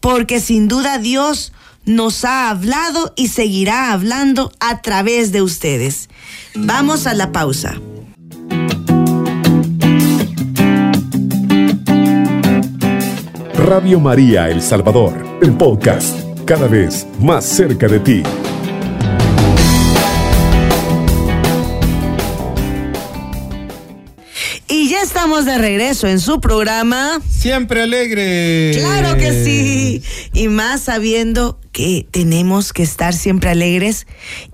porque 0.00 0.40
sin 0.40 0.68
duda 0.68 0.96
Dios 0.96 1.52
nos 1.84 2.24
ha 2.24 2.48
hablado 2.48 3.12
y 3.14 3.28
seguirá 3.28 3.92
hablando 3.92 4.52
a 4.58 4.80
través 4.80 5.32
de 5.32 5.42
ustedes. 5.42 6.08
Vamos 6.54 7.06
a 7.06 7.14
la 7.14 7.32
pausa. 7.32 7.74
Radio 13.54 14.00
María 14.00 14.48
El 14.48 14.62
Salvador, 14.62 15.12
el 15.42 15.52
podcast, 15.52 16.18
cada 16.44 16.68
vez 16.68 17.06
más 17.20 17.44
cerca 17.44 17.86
de 17.88 18.00
ti. 18.00 18.22
Estamos 25.38 25.54
de 25.54 25.58
regreso 25.58 26.08
en 26.08 26.18
su 26.18 26.40
programa. 26.40 27.20
Siempre 27.28 27.82
alegre. 27.82 28.72
Claro 28.74 29.16
que 29.16 29.44
sí. 29.44 30.02
Y 30.32 30.48
más 30.48 30.80
sabiendo 30.82 31.60
que 31.70 32.08
tenemos 32.10 32.72
que 32.72 32.82
estar 32.82 33.14
siempre 33.14 33.50
alegres 33.50 34.08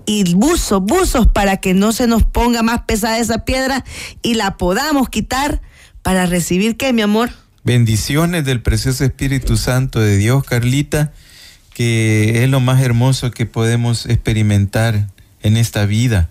y 0.05 0.35
buzos, 0.35 0.83
buzos 0.83 1.27
para 1.27 1.57
que 1.57 1.73
no 1.73 1.91
se 1.91 2.05
nos 2.05 2.23
ponga 2.23 2.61
más 2.61 2.81
pesada 2.83 3.17
esa 3.17 3.45
piedra 3.45 3.83
y 4.21 4.35
la 4.35 4.57
podamos 4.57 5.09
quitar 5.09 5.59
para 6.03 6.27
recibir 6.27 6.77
qué, 6.77 6.93
mi 6.93 7.01
amor. 7.01 7.31
Bendiciones 7.63 8.45
del 8.45 8.61
precioso 8.61 9.05
Espíritu 9.05 9.57
Santo 9.57 9.99
de 9.99 10.17
Dios, 10.17 10.43
Carlita, 10.43 11.13
que 11.73 12.43
es 12.43 12.49
lo 12.49 12.59
más 12.59 12.81
hermoso 12.83 13.31
que 13.31 13.47
podemos 13.47 14.05
experimentar 14.05 15.07
en 15.41 15.57
esta 15.57 15.87
vida. 15.87 16.29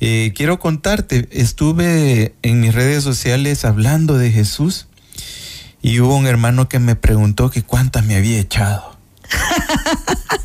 Eh, 0.00 0.32
quiero 0.34 0.58
contarte, 0.58 1.28
estuve 1.30 2.34
en 2.42 2.60
mis 2.60 2.74
redes 2.74 3.02
sociales 3.02 3.64
hablando 3.64 4.18
de 4.18 4.30
Jesús 4.30 4.88
y 5.80 6.00
hubo 6.00 6.16
un 6.16 6.26
hermano 6.26 6.68
que 6.68 6.78
me 6.78 6.96
preguntó 6.96 7.50
que 7.50 7.62
cuántas 7.62 8.04
me 8.04 8.16
había 8.16 8.38
echado. 8.38 8.96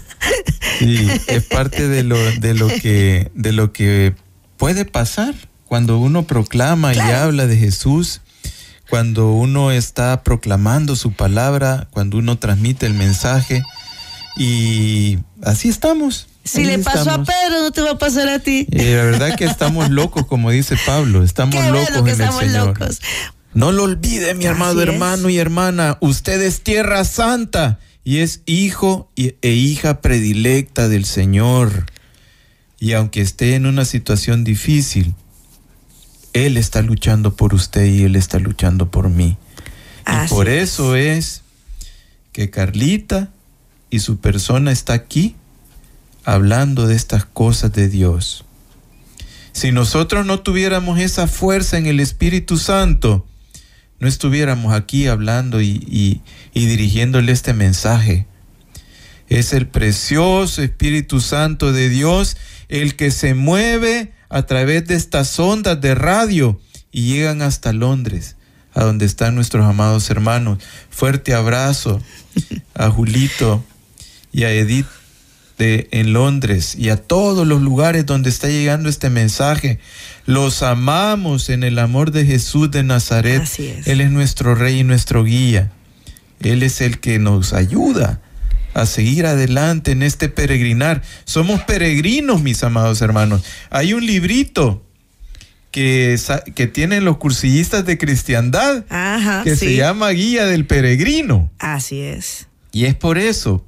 Sí, 0.79 1.07
es 1.27 1.43
parte 1.43 1.87
de 1.87 2.01
lo, 2.01 2.17
de 2.17 2.55
lo 2.55 2.67
que 2.67 3.31
de 3.35 3.51
lo 3.51 3.71
que 3.71 4.15
puede 4.57 4.83
pasar 4.83 5.35
cuando 5.65 5.99
uno 5.99 6.23
proclama 6.23 6.93
y 6.93 6.99
habla 6.99 7.45
de 7.45 7.55
Jesús, 7.55 8.21
cuando 8.89 9.31
uno 9.31 9.71
está 9.71 10.23
proclamando 10.23 10.95
su 10.95 11.13
palabra, 11.13 11.87
cuando 11.91 12.17
uno 12.17 12.39
transmite 12.39 12.87
el 12.87 12.93
mensaje 12.93 13.63
y 14.35 15.19
así 15.43 15.69
estamos. 15.69 16.27
Si 16.43 16.59
Ahí 16.61 16.65
le 16.65 16.79
pasó 16.79 16.99
estamos. 16.99 17.29
a 17.29 17.31
Pedro, 17.31 17.61
no 17.61 17.71
te 17.71 17.81
va 17.81 17.91
a 17.91 17.97
pasar 17.97 18.27
a 18.29 18.39
ti. 18.39 18.65
Y 18.71 18.77
la 18.77 19.03
verdad 19.03 19.35
que 19.35 19.45
estamos 19.45 19.89
locos, 19.89 20.25
como 20.25 20.49
dice 20.51 20.75
Pablo, 20.85 21.23
estamos 21.23 21.55
Qué 21.55 21.69
locos 21.69 21.89
bueno 21.91 22.03
que 22.03 22.11
en 22.11 22.21
el 22.21 22.31
Señor. 22.33 22.67
locos. 22.79 22.99
No 23.53 23.71
lo 23.71 23.83
olvide, 23.83 24.33
mi 24.33 24.45
amado 24.47 24.81
es. 24.81 24.87
hermano 24.87 25.29
y 25.29 25.37
hermana, 25.37 25.97
usted 26.01 26.41
es 26.41 26.61
tierra 26.61 27.03
santa 27.03 27.79
y 28.03 28.17
es 28.19 28.41
hijo 28.45 29.11
y- 29.15 29.35
e 29.41 29.51
hija 29.51 30.01
predilecta 30.01 30.87
del 30.87 31.05
Señor. 31.05 31.85
Y 32.79 32.93
aunque 32.93 33.21
esté 33.21 33.53
en 33.55 33.65
una 33.67 33.85
situación 33.85 34.43
difícil, 34.43 35.13
Él 36.33 36.57
está 36.57 36.81
luchando 36.81 37.35
por 37.35 37.53
usted 37.53 37.85
y 37.85 38.03
Él 38.03 38.15
está 38.15 38.39
luchando 38.39 38.89
por 38.89 39.09
mí. 39.09 39.37
Así 40.05 40.33
y 40.33 40.35
por 40.35 40.49
es. 40.49 40.71
eso 40.71 40.95
es 40.95 41.41
que 42.31 42.49
Carlita 42.49 43.29
y 43.89 43.99
su 43.99 44.17
persona 44.17 44.71
está 44.71 44.93
aquí 44.93 45.35
hablando 46.23 46.87
de 46.87 46.95
estas 46.95 47.25
cosas 47.25 47.73
de 47.73 47.89
Dios. 47.89 48.45
Si 49.53 49.71
nosotros 49.71 50.25
no 50.25 50.39
tuviéramos 50.39 50.99
esa 50.99 51.27
fuerza 51.27 51.77
en 51.77 51.85
el 51.85 51.99
Espíritu 51.99 52.57
Santo, 52.57 53.25
no 53.99 54.07
estuviéramos 54.07 54.73
aquí 54.73 55.07
hablando 55.07 55.61
y, 55.61 56.21
dirigiéndole 56.53 57.31
este 57.31 57.53
mensaje. 57.53 58.25
Es 59.29 59.53
el 59.53 59.67
precioso 59.67 60.61
Espíritu 60.61 61.21
Santo 61.21 61.71
de 61.71 61.89
Dios 61.89 62.35
el 62.67 62.95
que 62.95 63.11
se 63.11 63.33
mueve 63.33 64.13
a 64.29 64.43
través 64.43 64.87
de 64.87 64.95
estas 64.95 65.37
ondas 65.39 65.79
de 65.81 65.93
radio 65.93 66.59
y 66.91 67.13
llegan 67.13 67.41
hasta 67.41 67.73
Londres, 67.73 68.37
a 68.73 68.83
donde 68.83 69.05
están 69.05 69.35
nuestros 69.35 69.65
amados 69.65 70.09
hermanos. 70.09 70.59
Fuerte 70.89 71.33
abrazo 71.33 72.01
a 72.73 72.89
Julito 72.89 73.63
y 74.31 74.43
a 74.43 74.51
Edith 74.51 74.87
en 75.61 76.13
Londres 76.13 76.75
y 76.77 76.89
a 76.89 76.97
todos 76.97 77.45
los 77.45 77.61
lugares 77.61 78.05
donde 78.05 78.29
está 78.29 78.47
llegando 78.47 78.89
este 78.89 79.09
mensaje. 79.09 79.79
Los 80.25 80.63
amamos 80.63 81.49
en 81.49 81.63
el 81.63 81.79
amor 81.79 82.11
de 82.11 82.25
Jesús 82.25 82.71
de 82.71 82.83
Nazaret. 82.83 83.43
Él 83.85 84.01
es 84.01 84.11
nuestro 84.11 84.55
rey 84.55 84.79
y 84.79 84.83
nuestro 84.83 85.23
guía. 85.23 85.71
Él 86.41 86.63
es 86.63 86.81
el 86.81 86.99
que 86.99 87.19
nos 87.19 87.53
ayuda 87.53 88.21
a 88.73 88.85
seguir 88.85 89.25
adelante 89.25 89.91
en 89.91 90.03
este 90.03 90.29
peregrinar. 90.29 91.01
Somos 91.25 91.61
peregrinos, 91.63 92.41
mis 92.41 92.63
amados 92.63 93.01
hermanos. 93.01 93.43
Hay 93.69 93.93
un 93.93 94.05
librito 94.05 94.83
que, 95.71 96.19
que 96.55 96.67
tienen 96.67 97.05
los 97.05 97.17
cursillistas 97.17 97.85
de 97.85 97.97
cristiandad 97.97 98.85
que 99.43 99.55
se 99.55 99.75
llama 99.75 100.09
Guía 100.09 100.45
del 100.45 100.65
Peregrino. 100.65 101.51
Así 101.59 102.01
es. 102.01 102.47
Y 102.71 102.85
es 102.85 102.95
por 102.95 103.17
eso, 103.17 103.65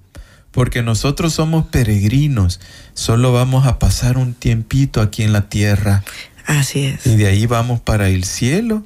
porque 0.53 0.83
nosotros 0.83 1.33
somos 1.33 1.65
peregrinos, 1.65 2.59
solo 2.93 3.33
vamos 3.33 3.65
a 3.65 3.79
pasar 3.79 4.17
un 4.17 4.35
tiempito 4.35 5.01
aquí 5.01 5.23
en 5.23 5.33
la 5.33 5.49
tierra. 5.49 6.03
Así 6.45 6.85
es. 6.85 7.05
Y 7.07 7.15
de 7.15 7.27
ahí 7.27 7.47
vamos 7.47 7.81
para 7.81 8.07
el 8.07 8.23
cielo 8.23 8.83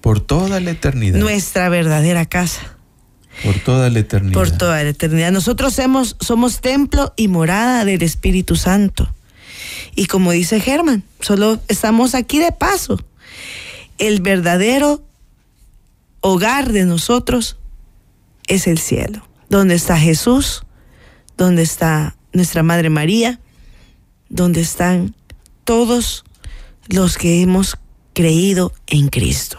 por 0.00 0.20
toda 0.20 0.58
la 0.60 0.72
eternidad. 0.72 1.20
Nuestra 1.20 1.68
verdadera 1.68 2.26
casa. 2.26 2.76
Por 3.44 3.54
toda 3.60 3.88
la 3.88 4.00
eternidad. 4.00 4.34
Por 4.34 4.50
toda 4.50 4.82
la 4.82 4.90
eternidad. 4.90 5.30
Nosotros 5.30 5.74
somos, 5.74 6.16
somos 6.20 6.60
templo 6.60 7.14
y 7.16 7.28
morada 7.28 7.84
del 7.84 8.02
Espíritu 8.02 8.56
Santo. 8.56 9.08
Y 9.94 10.06
como 10.06 10.32
dice 10.32 10.58
Germán, 10.58 11.04
solo 11.20 11.60
estamos 11.68 12.16
aquí 12.16 12.40
de 12.40 12.50
paso. 12.50 12.98
El 13.98 14.20
verdadero 14.20 15.04
hogar 16.20 16.72
de 16.72 16.84
nosotros 16.84 17.58
es 18.48 18.66
el 18.66 18.78
cielo, 18.78 19.22
donde 19.48 19.76
está 19.76 19.96
Jesús, 19.96 20.64
donde 21.40 21.62
está 21.62 22.16
nuestra 22.34 22.62
Madre 22.62 22.90
María, 22.90 23.40
donde 24.28 24.60
están 24.60 25.14
todos 25.64 26.22
los 26.88 27.16
que 27.16 27.40
hemos 27.40 27.78
creído 28.12 28.74
en 28.86 29.08
Cristo. 29.08 29.56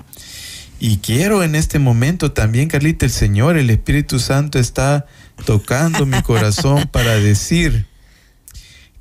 Y 0.80 0.98
quiero 0.98 1.44
en 1.44 1.56
este 1.56 1.80
momento 1.80 2.34
también, 2.34 2.68
Carlita, 2.68 3.08
el 3.08 3.12
Señor, 3.12 3.58
el 3.58 3.72
Espíritu 3.72 4.20
Santo 4.20 4.60
está 4.60 5.08
tocando 5.44 6.06
mi 6.06 6.22
corazón 6.22 6.88
para 6.92 7.16
decir 7.16 7.88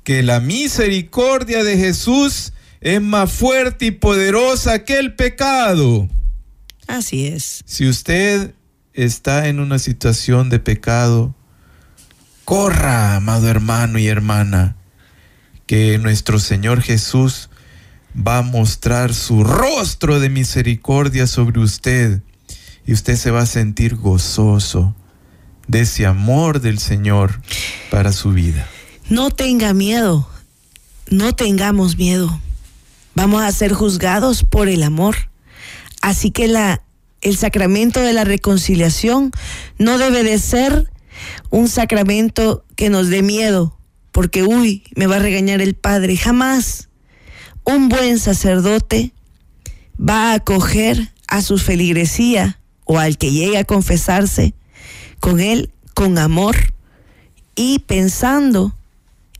que 0.03 0.23
la 0.23 0.39
misericordia 0.39 1.63
de 1.63 1.77
Jesús 1.77 2.51
es 2.79 2.99
más 2.99 3.31
fuerte 3.31 3.85
y 3.85 3.91
poderosa 3.91 4.83
que 4.85 4.97
el 4.97 5.13
pecado. 5.13 6.09
Así 6.87 7.27
es. 7.27 7.61
Si 7.63 7.87
usted 7.87 8.55
está 8.93 9.49
en 9.49 9.59
una 9.59 9.77
situación 9.77 10.49
de 10.49 10.57
pecado, 10.57 11.35
corra, 12.51 13.15
amado 13.15 13.47
hermano 13.47 13.97
y 13.97 14.07
hermana, 14.07 14.75
que 15.67 15.97
nuestro 15.99 16.37
Señor 16.37 16.81
Jesús 16.81 17.49
va 18.13 18.39
a 18.39 18.41
mostrar 18.41 19.13
su 19.13 19.45
rostro 19.45 20.19
de 20.19 20.27
misericordia 20.27 21.27
sobre 21.27 21.61
usted 21.61 22.21
y 22.85 22.91
usted 22.91 23.15
se 23.15 23.31
va 23.31 23.43
a 23.43 23.45
sentir 23.45 23.95
gozoso 23.95 24.93
de 25.69 25.79
ese 25.79 26.05
amor 26.05 26.59
del 26.59 26.79
Señor 26.79 27.39
para 27.89 28.11
su 28.11 28.33
vida. 28.33 28.67
No 29.07 29.31
tenga 29.31 29.73
miedo, 29.73 30.27
no 31.09 31.33
tengamos 31.33 31.95
miedo. 31.95 32.37
Vamos 33.15 33.43
a 33.43 33.51
ser 33.53 33.71
juzgados 33.71 34.43
por 34.43 34.67
el 34.67 34.83
amor. 34.83 35.15
Así 36.01 36.31
que 36.31 36.53
el 37.21 37.37
sacramento 37.37 38.01
de 38.01 38.11
la 38.11 38.25
reconciliación 38.25 39.31
no 39.77 39.97
debe 39.97 40.23
de 40.23 40.37
ser 40.37 40.91
un 41.49 41.67
sacramento 41.67 42.65
que 42.75 42.89
nos 42.89 43.09
dé 43.09 43.21
miedo, 43.21 43.77
porque, 44.11 44.43
uy, 44.43 44.83
me 44.95 45.07
va 45.07 45.17
a 45.17 45.19
regañar 45.19 45.61
el 45.61 45.75
Padre. 45.75 46.17
Jamás 46.17 46.89
un 47.63 47.89
buen 47.89 48.19
sacerdote 48.19 49.13
va 49.99 50.31
a 50.31 50.35
acoger 50.35 51.11
a 51.27 51.41
su 51.41 51.57
feligresía 51.57 52.59
o 52.85 52.99
al 52.99 53.17
que 53.17 53.31
llegue 53.31 53.57
a 53.57 53.63
confesarse 53.63 54.53
con 55.19 55.39
él 55.39 55.71
con 55.93 56.17
amor 56.17 56.55
y 57.55 57.79
pensando 57.79 58.75